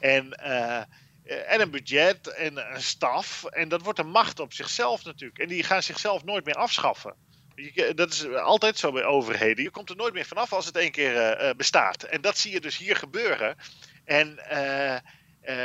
[0.00, 0.82] En eh,
[1.30, 3.44] en een budget en een staf.
[3.44, 5.38] En dat wordt een macht op zichzelf natuurlijk.
[5.38, 7.14] En die gaan zichzelf nooit meer afschaffen.
[7.94, 9.64] Dat is altijd zo bij overheden.
[9.64, 12.02] Je komt er nooit meer vanaf als het één keer uh, bestaat.
[12.02, 13.56] En dat zie je dus hier gebeuren.
[14.04, 14.38] En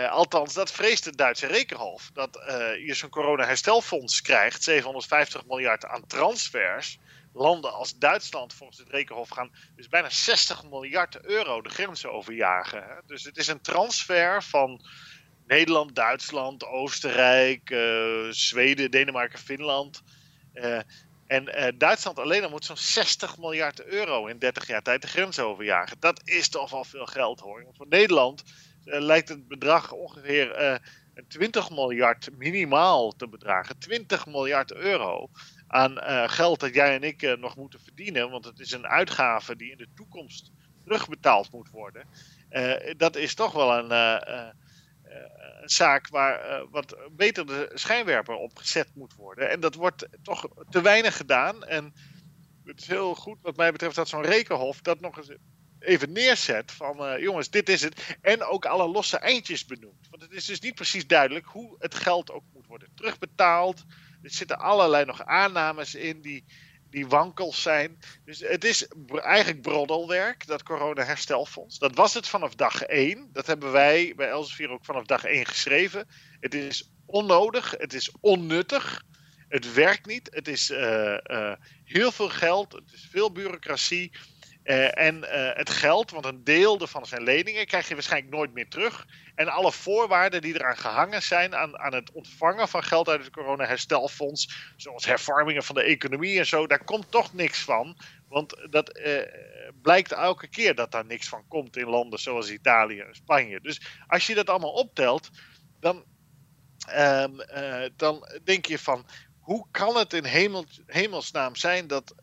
[0.09, 2.09] althans, dat vreest het Duitse rekenhof.
[2.13, 2.39] Dat
[2.85, 6.97] je zo'n corona-herstelfonds krijgt, 750 miljard aan transfers.
[7.33, 13.03] Landen als Duitsland, volgens het rekenhof, gaan dus bijna 60 miljard euro de grenzen overjagen.
[13.05, 14.81] Dus het is een transfer van
[15.47, 20.03] Nederland, Duitsland, Oostenrijk, uh, Zweden, Denemarken, Finland.
[20.53, 20.79] Uh,
[21.27, 25.07] en uh, Duitsland alleen al moet zo'n 60 miljard euro in 30 jaar tijd de
[25.07, 25.97] grens overjagen.
[25.99, 27.63] Dat is toch wel veel geld hoor.
[27.63, 28.43] Want voor Nederland
[28.83, 30.81] lijkt het bedrag ongeveer
[31.27, 33.79] 20 miljard minimaal te bedragen.
[33.79, 35.29] 20 miljard euro
[35.67, 35.97] aan
[36.29, 38.29] geld dat jij en ik nog moeten verdienen.
[38.29, 40.51] Want het is een uitgave die in de toekomst
[40.83, 42.07] terugbetaald moet worden.
[42.97, 44.53] dat is toch wel een
[45.61, 49.49] een zaak waar uh, wat beter de schijnwerper op gezet moet worden.
[49.49, 51.63] En dat wordt toch te weinig gedaan.
[51.63, 51.93] En
[52.65, 55.31] het is heel goed wat mij betreft dat zo'n rekenhof dat nog eens
[55.79, 58.17] even neerzet van uh, jongens, dit is het.
[58.21, 60.07] En ook alle losse eindjes benoemt.
[60.09, 63.83] Want het is dus niet precies duidelijk hoe het geld ook moet worden terugbetaald.
[64.21, 66.45] Er zitten allerlei nog aannames in die
[66.95, 67.99] die wankels zijn.
[68.25, 71.79] Dus het is eigenlijk broddelwerk, dat corona-herstelfonds.
[71.79, 73.29] Dat was het vanaf dag 1.
[73.31, 76.07] Dat hebben wij bij Elsevier ook vanaf dag 1 geschreven.
[76.39, 79.03] Het is onnodig, het is onnuttig.
[79.47, 80.27] Het werkt niet.
[80.31, 81.53] Het is uh, uh,
[81.83, 82.73] heel veel geld.
[82.73, 84.11] Het is veel bureaucratie.
[84.65, 88.53] Uh, en uh, het geld, want een deel van zijn leningen krijg je waarschijnlijk nooit
[88.53, 89.07] meer terug.
[89.35, 93.33] En alle voorwaarden die eraan gehangen zijn aan, aan het ontvangen van geld uit het
[93.33, 97.97] corona-herstelfonds, zoals hervormingen van de economie en zo, daar komt toch niks van.
[98.29, 99.21] Want dat uh,
[99.81, 103.61] blijkt elke keer dat daar niks van komt in landen zoals Italië en Spanje.
[103.61, 105.29] Dus als je dat allemaal optelt,
[105.79, 106.03] dan,
[106.87, 107.31] ehm,
[107.95, 109.05] dan denk je van
[109.39, 112.15] hoe kan het in hemel, hemelsnaam zijn dat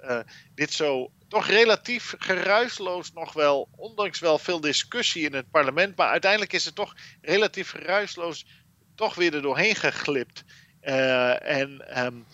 [0.54, 6.08] dit zo toch relatief geruisloos nog wel, ondanks wel veel discussie in het parlement, maar
[6.08, 8.46] uiteindelijk is het toch relatief geruisloos
[8.94, 10.44] toch weer er doorheen geglipt.
[10.82, 12.26] Uh, en um,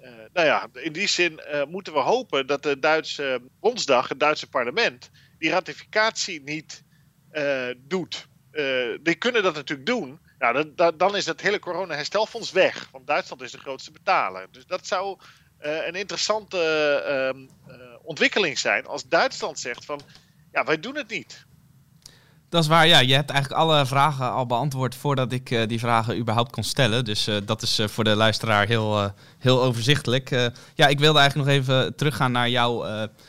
[0.00, 4.20] uh, nou ja, in die zin uh, moeten we hopen dat de Duitse Bondsdag, het
[4.20, 6.82] Duitse parlement, die ratificatie niet
[7.76, 8.28] doet.
[9.00, 10.20] die kunnen dat natuurlijk doen.
[10.38, 12.88] Nou, dan, dan is dat hele corona-herstelfonds weg.
[12.92, 14.46] Want Duitsland is de grootste betaler.
[14.50, 15.18] Dus dat zou
[15.64, 16.58] een interessante
[17.06, 17.38] ehm,
[18.02, 20.00] ontwikkeling zijn als Duitsland zegt van
[20.52, 21.46] ja, wij doen het niet.
[22.48, 22.98] Dat is waar, ja.
[22.98, 27.04] Je hebt eigenlijk alle vragen al beantwoord voordat ik die vragen überhaupt kon stellen.
[27.04, 30.30] Dus dat is voor de luisteraar heel, heel overzichtelijk.
[30.74, 32.86] ja, ik wilde eigenlijk nog even teruggaan naar jouw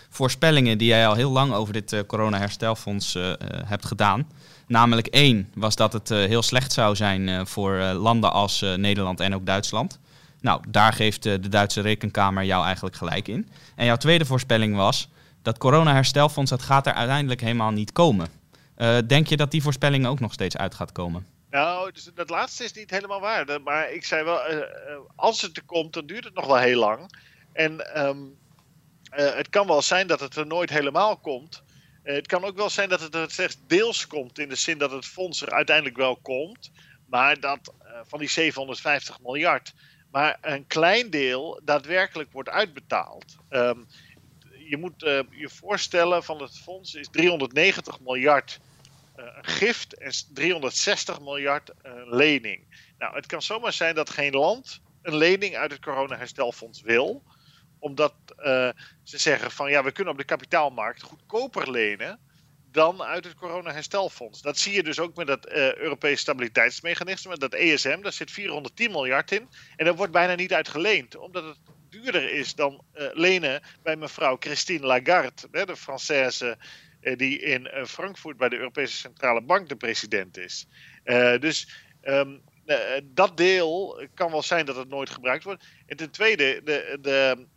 [0.10, 3.18] voorspellingen die jij al heel lang over dit corona-herstelfonds
[3.66, 4.28] hebt gedaan.
[4.68, 9.46] Namelijk één was dat het heel slecht zou zijn voor landen als Nederland en ook
[9.46, 10.00] Duitsland.
[10.46, 13.50] Nou, daar geeft de Duitse rekenkamer jou eigenlijk gelijk in.
[13.76, 15.10] En jouw tweede voorspelling was
[15.42, 18.28] dat corona-herstelfonds, dat gaat er uiteindelijk helemaal niet komen.
[18.78, 21.28] Uh, denk je dat die voorspelling ook nog steeds uit gaat komen?
[21.50, 23.62] Nou, dus dat laatste is niet helemaal waar.
[23.62, 24.40] Maar ik zei wel,
[25.16, 27.16] als het er komt, dan duurt het nog wel heel lang.
[27.54, 28.18] En ehm,
[29.10, 31.64] het kan wel zijn dat het er nooit helemaal komt.
[32.04, 34.92] het kan ook wel zijn dat het er slechts deels komt, in de zin dat
[34.92, 36.72] het fonds er uiteindelijk wel komt.
[37.06, 37.74] Maar dat
[38.08, 39.74] van die 750 miljard,
[40.16, 43.36] maar een klein deel daadwerkelijk wordt uitbetaald.
[43.50, 43.80] Ehm,
[44.70, 48.60] je moet uh, je voorstellen van het fonds is 390 miljard
[49.18, 52.62] uh, gift en 360 miljard uh, lening.
[52.98, 57.24] Nou, het kan zomaar zijn dat geen land een lening uit het coronaherstelfonds wil,
[57.80, 58.14] omdat
[59.04, 62.20] ze zeggen van ja, we kunnen op de kapitaalmarkt goedkoper lenen
[62.76, 64.42] dan uit het coronaherstelfonds.
[64.42, 68.92] Dat zie je dus ook met dat uh, Europese stabiliteitsmechanisme, dat ESM, daar zit 410
[68.92, 69.50] miljard in.
[69.76, 71.58] En daar wordt bijna niet uit geleend, omdat het
[71.90, 76.58] duurder is dan uh, lenen bij mevrouw Christine Lagarde, hè, de Française
[77.02, 80.68] uh, die in Frankfurt bij de Europese Centrale Bank de president is.
[81.40, 82.42] dus um,
[83.04, 85.66] dat deel kan wel zijn dat het nooit gebruikt wordt.
[85.86, 87.48] En ten tweede, de, de,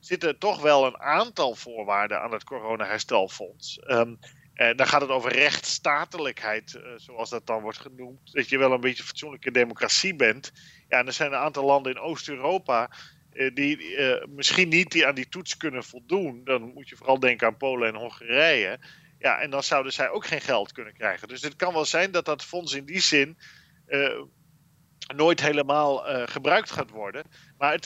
[0.00, 3.80] zitten toch wel een aantal voorwaarden aan het coronaherstelfonds.
[3.88, 4.18] Um,
[4.56, 8.32] uh, dan gaat het over rechtsstatelijkheid, uh, zoals dat dan wordt genoemd.
[8.32, 10.52] Dat je wel een beetje fatsoenlijke democratie bent.
[10.88, 12.90] Ja, en er zijn een aantal landen in Oost-Europa
[13.32, 13.96] uh, die
[14.28, 16.44] misschien niet die aan die toets kunnen voldoen.
[16.44, 18.78] Dan moet je vooral denken aan Polen en Hongarije.
[19.18, 21.28] Ja, en dan zouden zij ook geen geld kunnen krijgen.
[21.28, 23.38] Dus het kan wel zijn dat dat fonds in die zin
[25.14, 27.24] nooit helemaal gebruikt gaat worden.
[27.58, 27.84] Maar het,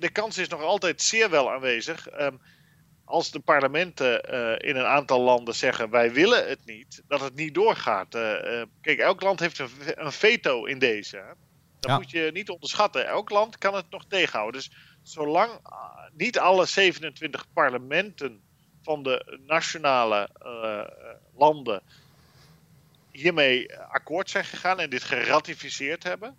[0.00, 2.20] de kans is nog altijd zeer wel aanwezig.
[2.20, 2.40] Um,
[3.08, 7.34] als de parlementen uh, in een aantal landen zeggen wij willen het niet, dat het
[7.34, 8.14] niet doorgaat.
[8.14, 11.16] Uh, uh, kijk, elk land heeft een, een veto in deze.
[11.16, 11.32] Hè?
[11.80, 11.96] Dat ja.
[11.96, 13.06] moet je niet onderschatten.
[13.06, 14.60] Elk land kan het nog tegenhouden.
[14.60, 14.70] Dus
[15.02, 15.50] zolang
[16.16, 18.40] niet alle 27 parlementen
[18.82, 20.30] van de nationale
[21.36, 21.82] landen
[23.10, 26.36] hiermee akkoord zijn gegaan en dit geratificeerd hebben,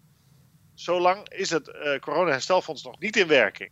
[0.74, 3.72] zolang is het corona-herstelfonds nog niet in werking.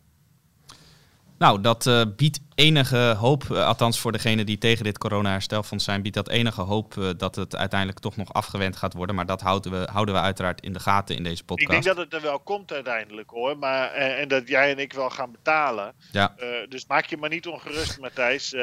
[1.38, 6.02] Nou, dat uh, biedt enige hoop, uh, althans voor degenen die tegen dit corona-herstelfonds zijn,
[6.02, 9.14] biedt dat enige hoop uh, dat het uiteindelijk toch nog afgewend gaat worden.
[9.14, 11.76] Maar dat houden we, houden we uiteraard in de gaten in deze podcast.
[11.76, 14.92] Ik denk dat het er wel komt uiteindelijk hoor, maar, en dat jij en ik
[14.92, 15.94] wel gaan betalen.
[16.12, 16.34] Ja.
[16.68, 18.54] dus maak je maar niet ongerust, Matthijs.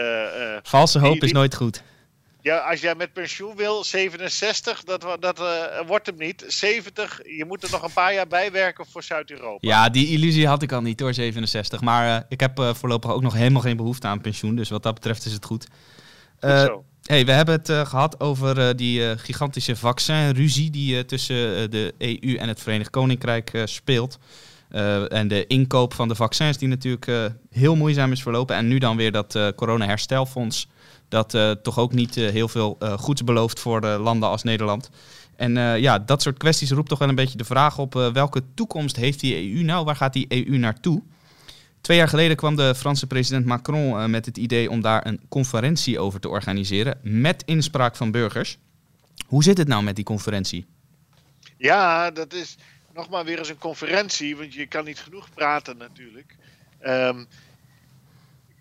[0.63, 1.29] Valse hoop die, die...
[1.29, 1.83] is nooit goed.
[2.45, 6.43] Ja, als jij met pensioen wil, 67, dat, dat uh, wordt hem niet.
[6.47, 9.67] 70, je moet er nog een paar jaar bij werken voor Zuid-Europa.
[9.67, 11.81] Ja, die illusie had ik al niet door 67.
[11.81, 14.55] Maar uh, ik heb uh, voorlopig ook nog helemaal geen behoefte aan pensioen.
[14.55, 15.67] Dus wat dat betreft is het goed.
[16.39, 16.85] goed zo.
[17.01, 22.61] Hey, we hebben het gehad over die gigantische vaccinruzie die tussen de EU en het
[22.61, 24.19] Verenigd Koninkrijk speelt.
[25.09, 28.55] en de inkoop van de vaccins die natuurlijk heel moeizaam is verlopen.
[28.55, 30.67] En nu dan weer dat corona-herstelfonds
[31.07, 34.89] dat uh, toch ook niet uh, heel veel uh, goeds belooft voor landen als Nederland.
[35.35, 38.95] En ja, dat soort kwesties roept toch wel een beetje de vraag op welke toekomst
[38.95, 39.85] heeft die EU nou?
[39.85, 41.01] Waar gaat die EU naartoe?
[41.81, 45.99] Twee jaar geleden kwam de Franse president Macron met het idee om daar een conferentie
[45.99, 48.57] over te organiseren met inspraak van burgers.
[49.27, 50.65] Hoe zit het nou met die conferentie?
[51.57, 52.55] Ja, dat is
[52.93, 56.35] nog maar weer eens een conferentie, want je kan niet genoeg praten natuurlijk.
[56.81, 57.27] Um,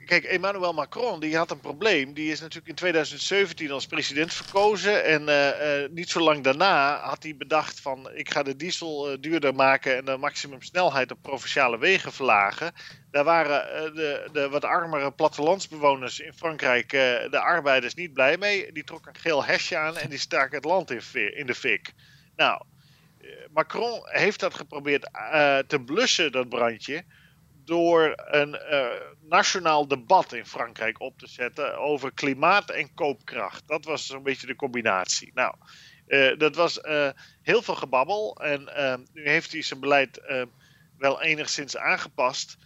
[0.04, 2.14] kijk, Emmanuel Macron die had een probleem.
[2.14, 5.04] Die is natuurlijk in 2017 als president verkozen.
[5.04, 9.12] En uh, uh, niet zo lang daarna had hij bedacht van ik ga de diesel
[9.12, 12.72] uh, duurder maken en de maximumsnelheid op provinciale wegen verlagen.
[13.10, 16.90] Daar waren de, de wat armere plattelandsbewoners in Frankrijk,
[17.30, 18.72] de arbeiders, niet blij mee.
[18.72, 21.92] Die trokken een geel hesje aan en die staken het land in, in de fik.
[22.36, 22.62] Nou,
[23.52, 25.08] Macron heeft dat geprobeerd
[25.66, 27.04] te blussen, dat brandje
[27.64, 28.86] door een uh,
[29.28, 33.68] nationaal debat in Frankrijk op te zetten over klimaat en koopkracht.
[33.68, 35.30] Dat was zo'n beetje de combinatie.
[35.34, 35.54] Nou,
[36.06, 37.08] uh, dat was uh,
[37.42, 38.68] heel veel gebabbel en
[39.12, 40.20] nu heeft hij zijn beleid
[40.98, 42.56] wel enigszins aangepast.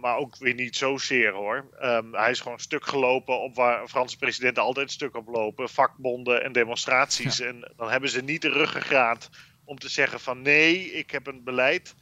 [0.00, 1.68] maar ook weer niet zozeer hoor.
[2.12, 5.68] Hij is gewoon stuk gelopen op waar Franse presidenten altijd stuk op lopen.
[5.68, 7.36] Vakbonden en demonstraties.
[7.36, 7.46] Ja.
[7.46, 9.30] En dan hebben ze niet de ruggengraat
[9.64, 11.94] om te zeggen van nee, ik heb een beleid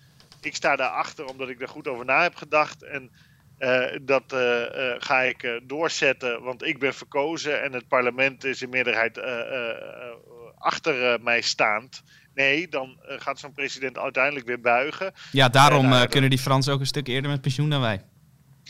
[0.45, 2.83] ik sta daarachter omdat ik er goed over na heb gedacht.
[2.83, 3.11] En
[3.59, 8.63] uh, dat uh, uh, ga ik doorzetten, want ik ben verkozen en het parlement is
[8.63, 9.21] in meerderheid
[10.59, 12.03] achter mij staand.
[12.35, 15.13] Nee, dan gaat zo'n president uiteindelijk weer buigen.
[15.33, 18.03] Ja, daarom kunnen die Fransen ook een stuk eerder met pensioen dan wij.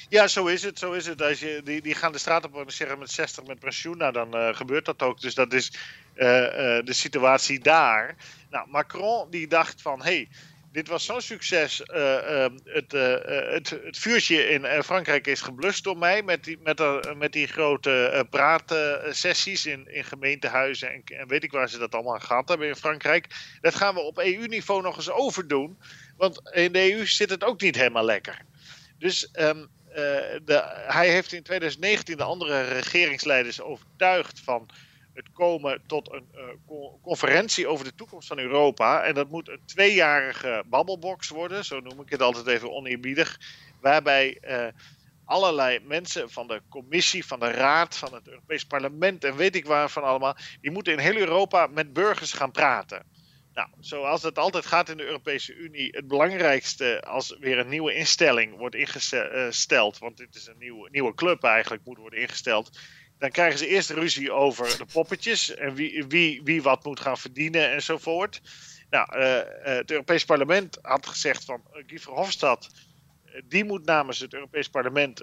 [0.08, 0.78] Ja, zo is het.
[0.78, 1.22] Zo is het.
[1.22, 4.12] Als je, die, die gaan de straat op en zeggen met 60 met pensioen, nou
[4.12, 5.20] dan gebeurt dat ook.
[5.20, 5.72] Dus dat is
[6.14, 8.14] de situatie daar.
[8.50, 10.28] Nou, Macron die dacht van, hé, hey,
[10.74, 11.82] dit was zo'n succes.
[11.86, 13.16] Uh, het, uh,
[13.52, 16.82] het, het, vuurtje in Frankrijk is geblust door mij met die, met,
[17.16, 22.48] met die grote praatsessies in, in gemeentehuizen en, weet ik waar ze dat allemaal gehad
[22.48, 23.26] hebben in Frankrijk.
[23.60, 25.78] Dat gaan we op EU-niveau nog eens overdoen,
[26.16, 28.38] want in de EU zit het ook niet helemaal lekker.
[28.98, 29.68] Dus um,
[30.44, 34.70] de, hij heeft in 2019 de andere regeringsleiders overtuigd van
[35.14, 39.02] het komen tot een uh, conferentie over de toekomst van Europa.
[39.02, 43.38] En dat moet een tweejarige babbelbox worden, zo noem ik het altijd even oneerbiedig.
[43.80, 44.66] Waarbij uh,
[45.24, 49.66] allerlei mensen van de commissie, van de raad, van het Europees Parlement en weet ik
[49.66, 53.06] waar van allemaal, die moeten in heel Europa met burgers gaan praten.
[53.52, 57.94] Nou, zoals het altijd gaat in de Europese Unie, het belangrijkste als weer een nieuwe
[57.94, 62.78] instelling wordt ingesteld, want dit is een nieuwe, nieuwe club eigenlijk, moet worden ingesteld
[63.18, 67.18] dan krijgen ze eerst ruzie over de poppetjes en wie, wie, wie wat moet gaan
[67.18, 68.40] verdienen enzovoort.
[68.90, 72.68] Nou, uh, het Europees Parlement had gezegd van uh, Guy Verhofstadt,
[73.44, 75.22] die moet namens het Europees Parlement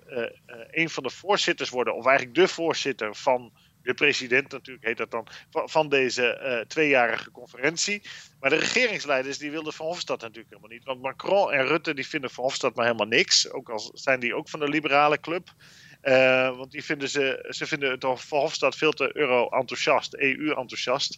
[0.71, 5.11] een van de voorzitters worden, of eigenlijk de voorzitter van de president natuurlijk heet dat
[5.11, 8.01] dan, van, van deze tweejarige conferentie.
[8.39, 10.83] Maar de regeringsleiders die wilden Verhofstadt natuurlijk helemaal niet.
[10.83, 14.49] Want Macron en Rutte die vinden Verhofstadt maar helemaal niks, ook al zijn die ook
[14.49, 15.53] van de liberale club.
[16.03, 21.17] Uh, want die vinden ze, ze vinden het Verhofstadt veel te euro-enthousiast, EU-enthousiast.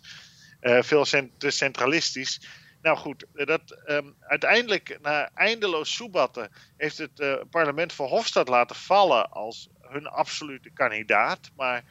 [0.62, 1.06] Uh, veel
[1.38, 2.48] te centralistisch.
[2.82, 8.76] Nou goed, eh, dat, um, uiteindelijk, na eindeloos soebatten, heeft het uh, parlement Verhofstadt laten
[8.76, 11.52] vallen als hun absolute kandidaat.
[11.56, 11.84] Maar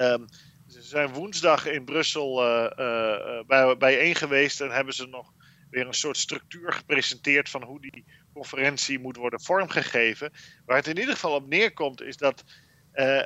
[0.00, 0.26] um,
[0.68, 2.34] ze zijn woensdag in Brussel
[3.46, 5.32] bij, bijeen geweest en hebben ze nog
[5.70, 8.04] weer een soort structuur gepresenteerd van hoe die
[8.34, 10.32] conferentie moet worden vormgegeven.
[10.66, 12.44] Waar het in ieder geval op neerkomt is dat,
[12.94, 13.22] uh, uh,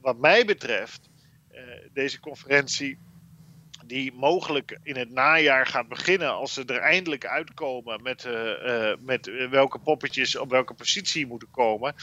[0.00, 1.08] wat mij betreft,
[1.52, 1.60] uh,
[1.92, 2.98] deze conferentie
[3.84, 8.28] die mogelijk in het najaar gaat beginnen als ze er eindelijk uitkomen met,
[9.00, 11.94] met welke poppetjes op welke positie moeten komen,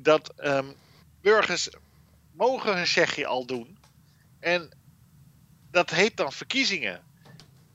[0.00, 0.74] dat um,
[1.20, 1.68] burgers
[2.32, 3.78] mogen hun zegje al doen.
[4.40, 4.70] En
[5.70, 7.05] dat heet dan verkiezingen.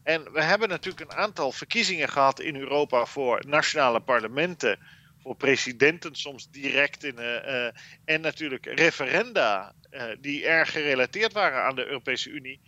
[0.04, 4.80] En we hebben natuurlijk een aantal verkiezingen gehad in Europa voor nationale parlementen,
[5.22, 7.16] voor presidenten, soms direct in.
[7.20, 7.66] Uh,
[8.06, 12.62] en natuurlijk referenda, uh, die erg gerelateerd waren aan de Europese Unie.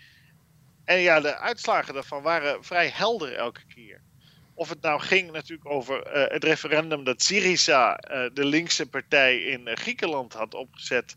[0.86, 4.02] En ja, de uitslagen daarvan waren vrij helder elke keer.
[4.54, 7.96] Of het nou ging natuurlijk over het referendum dat Syriza,
[8.34, 11.16] de linkse partij in Griekenland, had opgezet.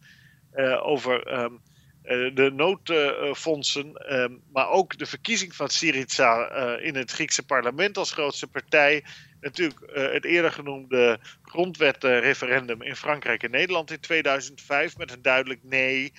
[0.82, 1.32] over.
[1.32, 1.65] Um, eh,
[2.06, 8.12] de noodfondsen, ehm, maar ook de verkiezing van Syriza eh, in het Griekse parlement als
[8.12, 9.04] grootste partij.
[9.40, 15.60] Natuurlijk eh, het eerder genoemde grondwetreferendum in Frankrijk en Nederland in 2005 met een duidelijk
[15.62, 16.12] nee.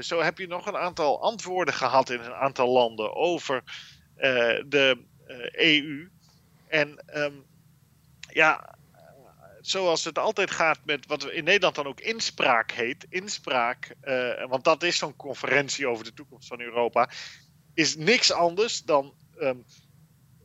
[0.00, 3.62] zo heb je nog een aantal antwoorden gehad in een aantal landen over
[4.66, 4.98] de
[5.52, 6.02] EU.
[6.02, 6.06] E
[6.68, 7.34] en ehm,
[8.32, 8.77] ja,
[9.70, 13.06] zoals het altijd gaat met wat in Nederland dan ook inspraak heet.
[13.08, 17.10] Inspraak, uh, want dat is zo'n conferentie over de toekomst van Europa.
[17.74, 19.64] Is niks anders dan um,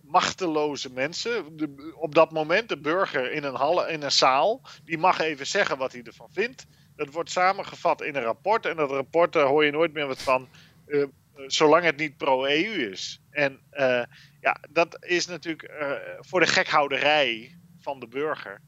[0.02, 1.60] machteloze mensen.
[1.96, 4.62] Op dat moment de burger in een, hal, in een zaal.
[4.84, 6.66] Die mag even zeggen wat hij ervan vindt.
[6.96, 8.66] Dat wordt samengevat in een rapport.
[8.66, 10.50] En dat rapport daar hoor je nooit meer wat van.
[10.88, 11.06] Uh,
[11.48, 13.22] zolang het niet pro-EU is.
[13.30, 14.04] En uh,
[14.42, 15.72] ja, dat is natuurlijk
[16.20, 18.62] voor de gekhouderij van de burger.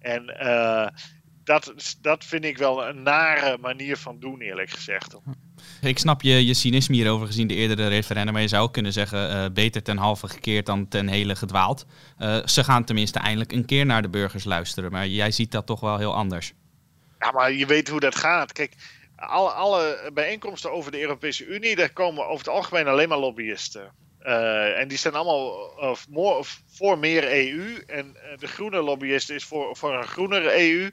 [0.00, 0.86] En uh,
[1.44, 5.16] dat, dat vind ik wel een nare manier van doen, eerlijk gezegd.
[5.80, 8.32] Ik snap je, je cynisme hierover gezien de eerdere referendum.
[8.32, 11.86] Maar je zou kunnen zeggen, uh, beter ten halve gekeerd dan ten hele gedwaald.
[12.18, 14.92] Uh, ze gaan tenminste eindelijk een keer naar de burgers luisteren.
[14.92, 16.52] Maar jij ziet dat toch wel heel anders.
[17.18, 18.52] Ja, maar je weet hoe dat gaat.
[18.52, 18.74] Kijk,
[19.16, 23.92] alle, alle bijeenkomsten over de Europese Unie, daar komen over het algemeen alleen maar lobbyisten.
[24.28, 27.82] Uh, en die zijn allemaal uh, more, voor meer EU.
[27.86, 30.90] En uh, de groene lobbyist is voor, voor een groenere EU.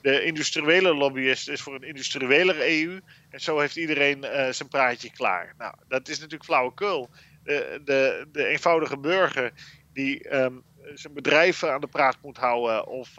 [0.00, 3.00] De industriële lobbyist is voor een industriëlere EU.
[3.30, 5.54] En zo heeft iedereen zijn praatje klaar.
[5.58, 7.10] Nou, dat is natuurlijk flauwekul.
[7.44, 9.52] De, de, de eenvoudige burger
[9.92, 10.62] die um,
[10.94, 12.86] zijn bedrijven aan de praat moet houden.
[12.86, 13.18] Of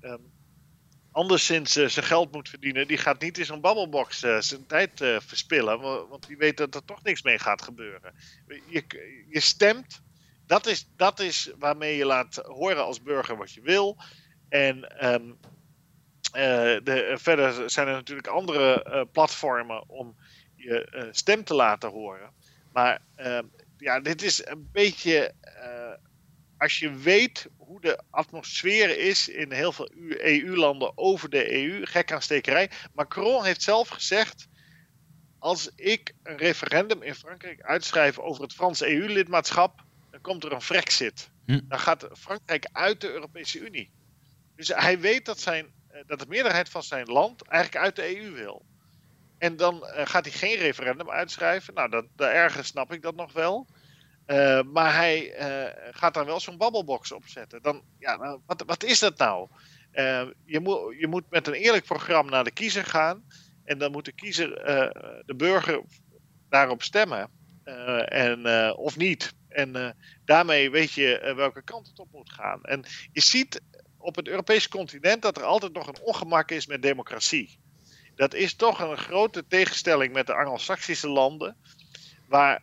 [0.00, 0.32] um,
[1.12, 5.00] anderszins uh, zijn geld moet verdienen, die gaat niet in zo'n babbelbox uh, zijn tijd
[5.00, 5.80] uh, verspillen.
[6.08, 8.14] Want die weet dat er toch niks mee gaat gebeuren.
[8.66, 8.84] Je,
[9.28, 10.02] je stemt,
[10.46, 13.96] dat is, dat is waarmee je laat horen als burger wat je wil.
[14.48, 15.38] En um,
[16.32, 20.16] de, verder zijn er natuurlijk andere platformen om
[20.56, 22.30] je stem te laten horen.
[22.72, 23.44] Maar ehm,
[23.78, 25.34] ja, dit is een beetje.
[26.62, 31.86] Als je weet hoe de atmosfeer is in heel veel EU-landen over de EU.
[31.86, 32.70] Gek aan stekerij.
[32.94, 34.48] Macron heeft zelf gezegd.
[35.38, 40.62] Als ik een referendum in Frankrijk uitschrijf over het Franse EU-lidmaatschap, dan komt er een
[40.62, 41.30] Frexit.
[41.46, 41.60] Hm.
[41.68, 43.90] Dan gaat Frankrijk uit de Europese Unie.
[44.56, 45.72] Dus hij weet dat, zijn,
[46.06, 48.64] dat de meerderheid van zijn land eigenlijk uit de EU wil.
[49.38, 51.74] En dan gaat hij geen referendum uitschrijven.
[51.74, 53.66] Nou, dat, daar ergens snap ik dat nog wel.
[54.72, 55.34] Maar hij
[55.90, 57.62] gaat dan wel zo'n babbelbox opzetten.
[57.62, 59.48] Dan, ja, nou, wat, wat is dat nou?
[59.92, 63.24] Uh, je, moet, je moet met een eerlijk programma naar de kiezer gaan.
[63.64, 64.48] En dan moet de kiezer,
[65.26, 65.82] de burger,
[66.48, 67.30] daarop stemmen.
[68.04, 68.46] En,
[68.76, 69.32] of niet.
[69.48, 72.62] En daarmee weet je welke kant het op moet gaan.
[72.62, 73.60] En je ziet
[74.02, 77.60] op het Europese continent dat er altijd nog een ongemak is met democratie.
[78.14, 81.56] Dat is toch een grote tegenstelling met de Anglo-Saxische landen.
[82.32, 82.60] Waar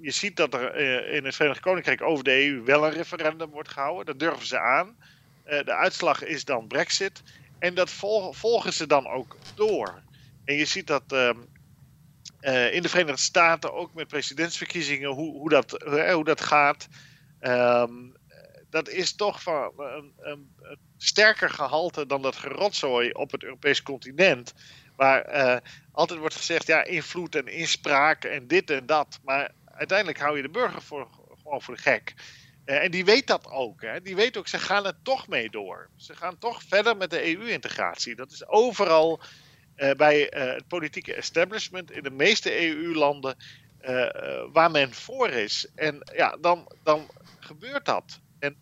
[0.00, 0.76] je ziet dat er
[1.14, 4.06] in het Verenigd Koninkrijk over de EU wel een referendum wordt gehouden.
[4.06, 4.96] Dat durven ze aan.
[5.44, 7.22] Eh, de uitslag is dan Brexit.
[7.58, 7.90] En dat
[8.30, 10.02] volgen ze dan ook door.
[10.44, 11.38] En je ziet dat ehm,
[12.40, 15.70] eh, in de Verenigde Staten ook met presidentsverkiezingen, hoe, hoe, dat,
[16.12, 16.88] hoe dat gaat.
[17.40, 17.92] Ehm,
[18.70, 23.82] dat is toch van een, een, een, sterker gehalte dan dat gerotzooi op het Europese
[23.82, 24.54] continent.
[24.96, 25.56] Waar uh,
[25.92, 29.18] altijd wordt gezegd, ja, invloed en inspraak en dit en dat.
[29.24, 31.08] Maar uiteindelijk hou je de burger voor,
[31.42, 32.14] gewoon voor de gek.
[32.64, 33.82] Eh, en die weet dat ook.
[33.82, 34.00] Hè.
[34.00, 35.90] Die weet ook, ze gaan er toch mee door.
[35.96, 38.14] Ze gaan toch verder met de EU-integratie.
[38.14, 39.20] Dat is overal
[39.76, 43.36] uh, bij het politieke establishment in de meeste EU-landen
[44.52, 45.66] waar men voor is.
[45.74, 48.20] En ja, dan, dan gebeurt dat.
[48.38, 48.56] En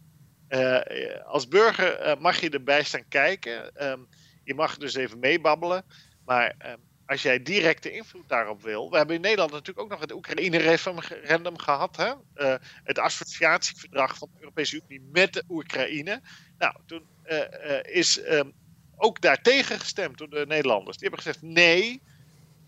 [1.24, 3.86] als burger mag je erbij staan kijken.
[3.86, 4.08] Um,
[4.44, 5.84] je mag dus even meebabbelen.
[6.30, 6.76] Maar um,
[7.06, 8.90] als jij directe invloed daarop wil.
[8.90, 11.96] We hebben in Nederland natuurlijk ook nog het Oekraïne-referendum gehad.
[11.96, 12.12] Hè?
[12.34, 12.54] Uh,
[12.84, 16.20] het associatieverdrag van de Europese Unie met de Oekraïne.
[16.58, 18.52] Nou, toen uh, uh, is um,
[18.96, 20.96] ook daartegen gestemd door de Nederlanders.
[20.96, 22.02] Die hebben gezegd nee.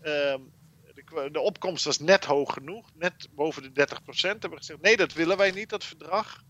[0.01, 0.51] Um,
[1.31, 4.41] de, opkomst was net hoog genoeg, net boven de 30 procent.
[4.41, 6.43] Hebben gezegd nee, dat willen wij niet, dat verdrag.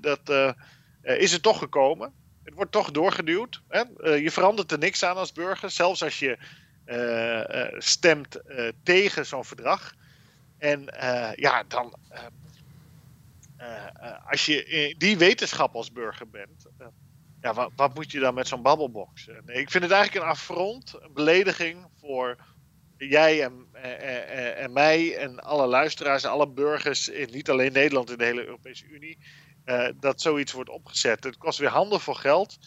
[0.00, 0.54] dat
[1.02, 2.25] is er toch gekomen.
[2.46, 3.62] Het wordt toch doorgeduwd.
[3.68, 3.82] Hè?
[4.14, 5.70] je verandert er niks aan als burger.
[5.70, 6.38] Zelfs als je
[6.86, 9.94] eh, eh, stemt eh, tegen zo'n verdrag.
[10.58, 10.94] En
[11.36, 11.94] ja, dan.
[14.30, 16.66] als je die wetenschap als burger bent,
[17.40, 19.26] ja, wat, wat, moet je dan met zo'n babbelbox?
[19.26, 22.36] Nee, ik vind het eigenlijk een affront, een belediging voor
[22.96, 23.66] jij en,
[24.56, 28.86] en, mij en alle luisteraars alle burgers, in niet alleen Nederland, in de hele Europese
[28.86, 29.18] Unie,
[29.66, 31.24] uh, dat zoiets wordt opgezet.
[31.24, 32.58] Het kost weer handen voor geld.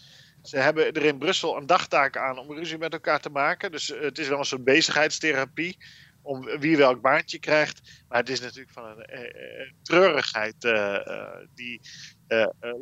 [0.44, 3.72] Ze hebben er in Brussel een dagtaak aan om ruzie met elkaar te maken.
[3.72, 5.78] Dus eh, het is wel een soort bezigheidstherapie
[6.22, 7.82] om wie welk baantje krijgt.
[8.08, 10.56] Maar het is natuurlijk van een uh, treurigheid
[11.56, 11.82] die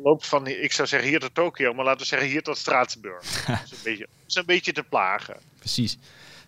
[0.02, 3.44] loopt van, ik zou zeggen hier tot Tokio, maar laten we zeggen hier tot Straatsburg.
[3.46, 5.36] dat, is een beetje, dat is een beetje te plagen.
[5.58, 5.98] Precies.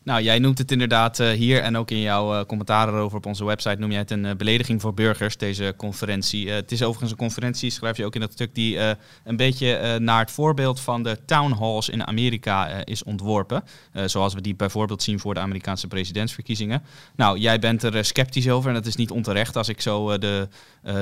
[0.03, 3.27] Nou, jij noemt het inderdaad uh, hier en ook in jouw uh, commentaren erover op
[3.27, 6.51] onze website noem jij het een uh, belediging voor burgers, deze conferentie.
[6.51, 8.79] het is overigens een conferentie, schrijf je ook in dat stuk, die
[9.25, 13.65] een beetje naar het voorbeeld van de town halls in Amerika is ontworpen.
[14.05, 16.83] zoals we die bijvoorbeeld zien voor de Amerikaanse presidentsverkiezingen.
[17.17, 20.49] Nou, jij bent er sceptisch over en dat is niet onterecht als ik zo de,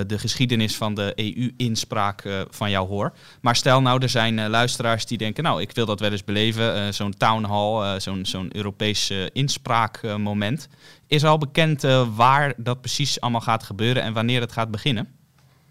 [0.07, 3.13] de geschiedenis van de EU-inspraak van jou hoor.
[3.41, 6.95] Maar stel nou, er zijn luisteraars die denken, nou, ik wil dat wel eens beleven,
[6.95, 10.69] zo'n town hall, zo'n zo'n Europees uh, inspraakmoment.
[11.07, 15.17] Is al bekend uh, waar dat precies allemaal gaat gebeuren en wanneer het gaat beginnen?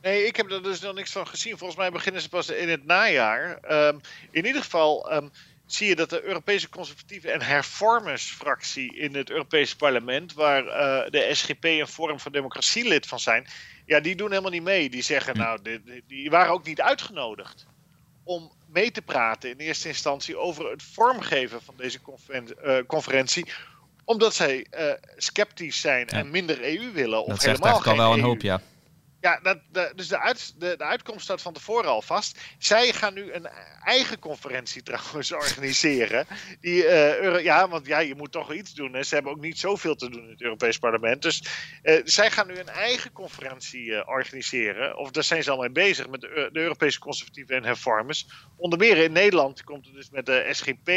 [0.02, 1.58] Nee, ik heb er dus nog niks van gezien.
[1.58, 3.60] Volgens mij beginnen ze pas in het najaar.
[3.70, 4.00] Um,
[4.32, 5.32] in ieder geval um,
[5.66, 11.30] zie je dat de Europese Conservatieve en Hervormersfractie in het Europese parlement, waar uh, de
[11.32, 13.48] SGP een Forum van Democratie lid van zijn,
[13.86, 14.90] ja, die doen helemaal niet mee.
[14.90, 15.40] Die zeggen, hm.
[15.40, 17.66] nou, die, die waren ook niet uitgenodigd
[18.24, 22.00] om mee te praten in eerste instantie over het vormgeven van deze
[22.64, 23.46] uh, conferentie
[24.06, 27.24] omdat zij uh, sceptisch zijn en minder EU willen.
[27.24, 28.62] Of dat helemaal zegt al wel een hoop, ja.
[29.28, 29.60] Ja, dat,
[29.96, 32.40] dus de, de, de, uitkomst staat van tevoren al vast.
[32.58, 33.48] Zij gaan nu een
[33.84, 36.28] eigen conferentie trouwens organiseren.
[36.62, 38.94] Die, uh, ja, want ja, je moet toch iets doen.
[38.94, 39.04] Hè.
[39.04, 41.22] Ze hebben ook niet zoveel te doen in het Europees Parlement.
[41.22, 41.44] Dus
[41.84, 44.98] uh, zij gaan nu een eigen conferentie uh, organiseren.
[44.98, 48.28] Of daar zijn ze al mee bezig met de, Europese conservatieven en hervormers.
[48.56, 50.90] Onder meer in Nederland komt het dus met de SGP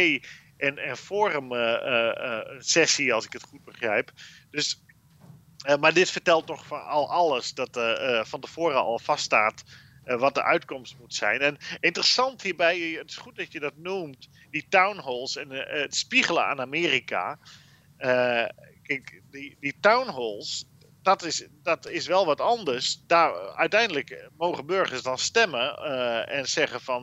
[0.57, 4.11] en, en Forum een sessie, als ik het goed begrijp.
[4.51, 4.83] Dus
[5.69, 9.63] uh, maar dit vertelt toch al alles dat uh, uh, van tevoren al vaststaat
[10.05, 11.41] wat de uitkomst moet zijn.
[11.41, 15.95] En interessant hierbij, het is goed dat je dat noemt, die town halls en het
[15.95, 17.39] spiegelen aan Amerika.
[18.83, 20.65] kijk, die, die town halls,
[21.03, 23.03] dat is, dat is wel wat anders.
[23.07, 25.77] Daar, uiteindelijk mogen burgers dan stemmen
[26.27, 27.03] en zeggen van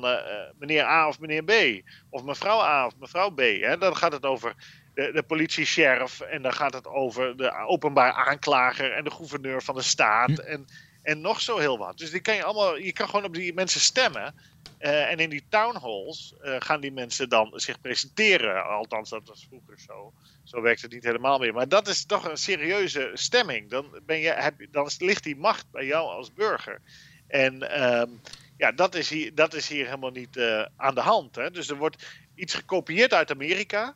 [0.60, 1.84] meneer A of meneer B.
[2.10, 3.40] Of mevrouw A of mevrouw B.
[3.40, 3.78] Hè?
[3.78, 4.56] Dan gaat het over
[4.98, 6.20] de, de politie-sheriff.
[6.22, 10.30] En dan gaat het over de openbaar aanklager en de gouverneur van de staat.
[10.30, 10.40] Hm.
[10.40, 10.66] En,
[11.02, 11.98] en nog zo heel wat.
[11.98, 14.36] Dus die kan je allemaal, je kan gewoon op die mensen stemmen.
[14.78, 18.66] Eh, en in die town halls uh, gaan die mensen dan zich presenteren.
[18.66, 20.14] Althans, dat was vroeger zo.
[20.44, 21.54] Zo werkt het niet helemaal meer.
[21.54, 23.70] Maar dat is toch een serieuze stemming.
[23.70, 26.82] Dan, ben je, heb, dan ligt die macht bij jou als burger.
[27.28, 28.04] En uh,
[28.58, 31.36] ja, dat is hier, dat is hier helemaal niet uh, aan de hand.
[31.36, 31.52] Hè?
[31.52, 33.94] Dus er wordt iets gekopieerd uit Amerika.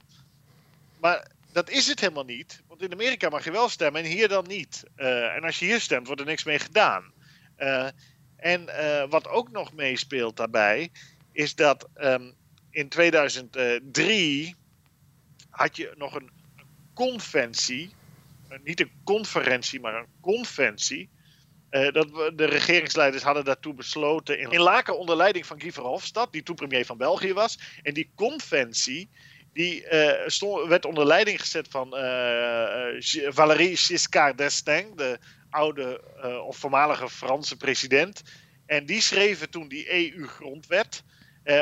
[1.01, 2.61] Maar dat is het helemaal niet.
[2.67, 4.83] Want in Amerika mag je wel stemmen en hier dan niet.
[4.97, 7.13] Uh, en als je hier stemt, wordt er niks mee gedaan.
[7.57, 7.87] Uh,
[8.35, 10.91] en uh, wat ook nog meespeelt daarbij,
[11.31, 12.33] is dat um,
[12.69, 14.55] in 2003
[15.49, 16.31] had je nog een
[16.93, 17.93] conventie.
[18.63, 21.09] Niet een conferentie, maar een conventie.
[21.69, 26.43] dat de regeringsleiders hadden daartoe besloten in, in Laken onder leiding van Guy Verhofstadt, die
[26.43, 27.59] toen premier van België was.
[27.81, 29.09] En die conventie
[29.53, 36.45] die uh, stond, werd onder leiding gezet van uh, Valéry Giscard d'Estaing, de oude uh,
[36.47, 38.21] of voormalige Franse president.
[38.65, 41.03] En die schreven toen die EU-grondwet.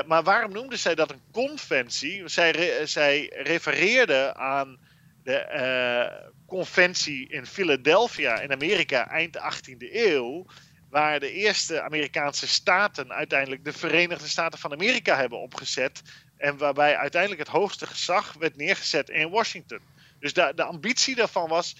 [0.07, 2.27] maar waarom noemden zij dat een conventie?
[2.27, 4.77] Zij, re zij refereerden aan
[5.23, 10.45] de conventie in Philadelphia in Amerika eind 18e eeuw
[10.89, 16.01] waar de eerste Amerikaanse staten uiteindelijk de Verenigde Staten van Amerika hebben opgezet.
[16.39, 19.79] En waarbij uiteindelijk het hoogste gezag werd neergezet in Washington.
[20.19, 21.75] Dus de, de ambitie daarvan was: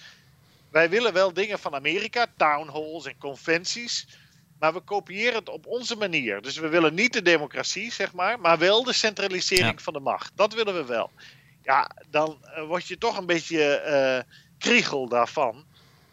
[0.70, 4.06] wij willen wel dingen van Amerika, town halls en conventies.
[4.58, 6.42] Maar we kopiëren het op onze manier.
[6.42, 9.82] Dus we willen niet de democratie, zeg maar, maar wel de centralisering ja.
[9.84, 10.32] van de macht.
[10.34, 11.10] Dat willen we wel.
[11.62, 15.64] Ja, dan uh, word je toch een beetje uh, kriegel daarvan.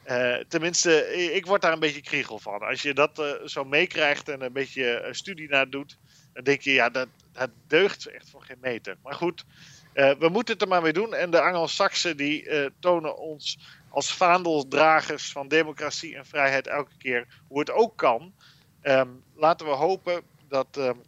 [0.09, 2.59] Uh, tenminste, ik word daar een beetje kriegel van.
[2.59, 5.97] Als je dat zo meekrijgt en een beetje studie naar doet,
[6.33, 7.07] dan denk je, ja, dat,
[7.37, 8.97] dat deugt echt voor geen meter.
[9.03, 9.45] Maar goed,
[9.93, 11.13] uh, we moeten het er maar mee doen.
[11.13, 13.57] En de Angelsaksen die tonen ons
[13.89, 18.33] als vaandeldragers van democratie en vrijheid elke keer hoe het ook kan.
[18.81, 21.01] Um, laten we hopen dat um,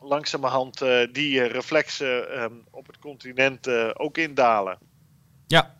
[0.00, 0.78] langzamerhand
[1.12, 4.78] die reflexen um, op het continent ook indalen.
[5.46, 5.74] Ja,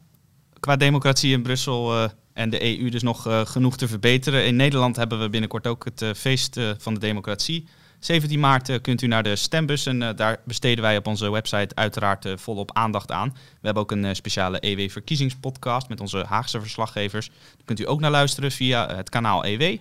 [0.60, 4.44] qua democratie in Brussel en de EU dus nog genoeg te verbeteren.
[4.44, 7.68] In Nederland hebben we binnenkort ook het feest van de democratie.
[8.04, 12.26] 17 maart kunt u naar de stembus en daar besteden wij op onze website uiteraard
[12.36, 13.28] volop aandacht aan.
[13.32, 17.26] We hebben ook een speciale EW-verkiezingspodcast met onze Haagse verslaggevers.
[17.28, 19.76] Daar kunt u ook naar luisteren via het kanaal EW.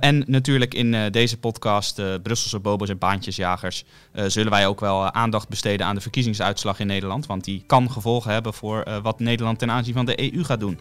[0.00, 3.84] en natuurlijk in deze podcast, Brusselse bobo's en baantjesjagers,
[4.26, 7.26] zullen wij ook wel aandacht besteden aan de verkiezingsuitslag in Nederland.
[7.26, 10.78] Want die kan gevolgen hebben voor wat Nederland ten aanzien van de EU gaat doen.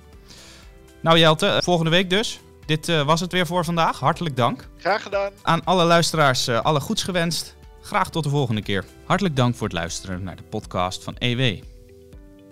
[1.01, 2.39] Nou Jelte, volgende week dus.
[2.69, 3.99] Dit uh, was het weer voor vandaag.
[3.99, 4.69] Hartelijk dank.
[4.77, 5.31] Graag gedaan.
[5.41, 7.55] Aan alle luisteraars uh, alle goeds gewenst.
[7.81, 8.85] Graag tot de volgende keer.
[9.05, 11.63] Hartelijk dank voor het luisteren naar de podcast van EW.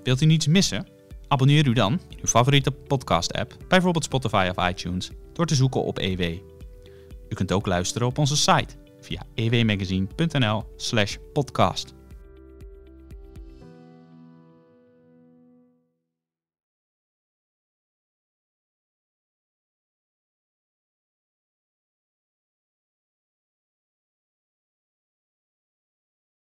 [0.04, 0.88] Wilt u niets missen?
[1.28, 6.00] Abonneer u dan in uw favoriete podcast-app, bijvoorbeeld Spotify of iTunes, door te zoeken op
[6.00, 6.22] EW.
[7.30, 11.94] U kunt ook luisteren op onze site via ewmagazine.nl/podcast.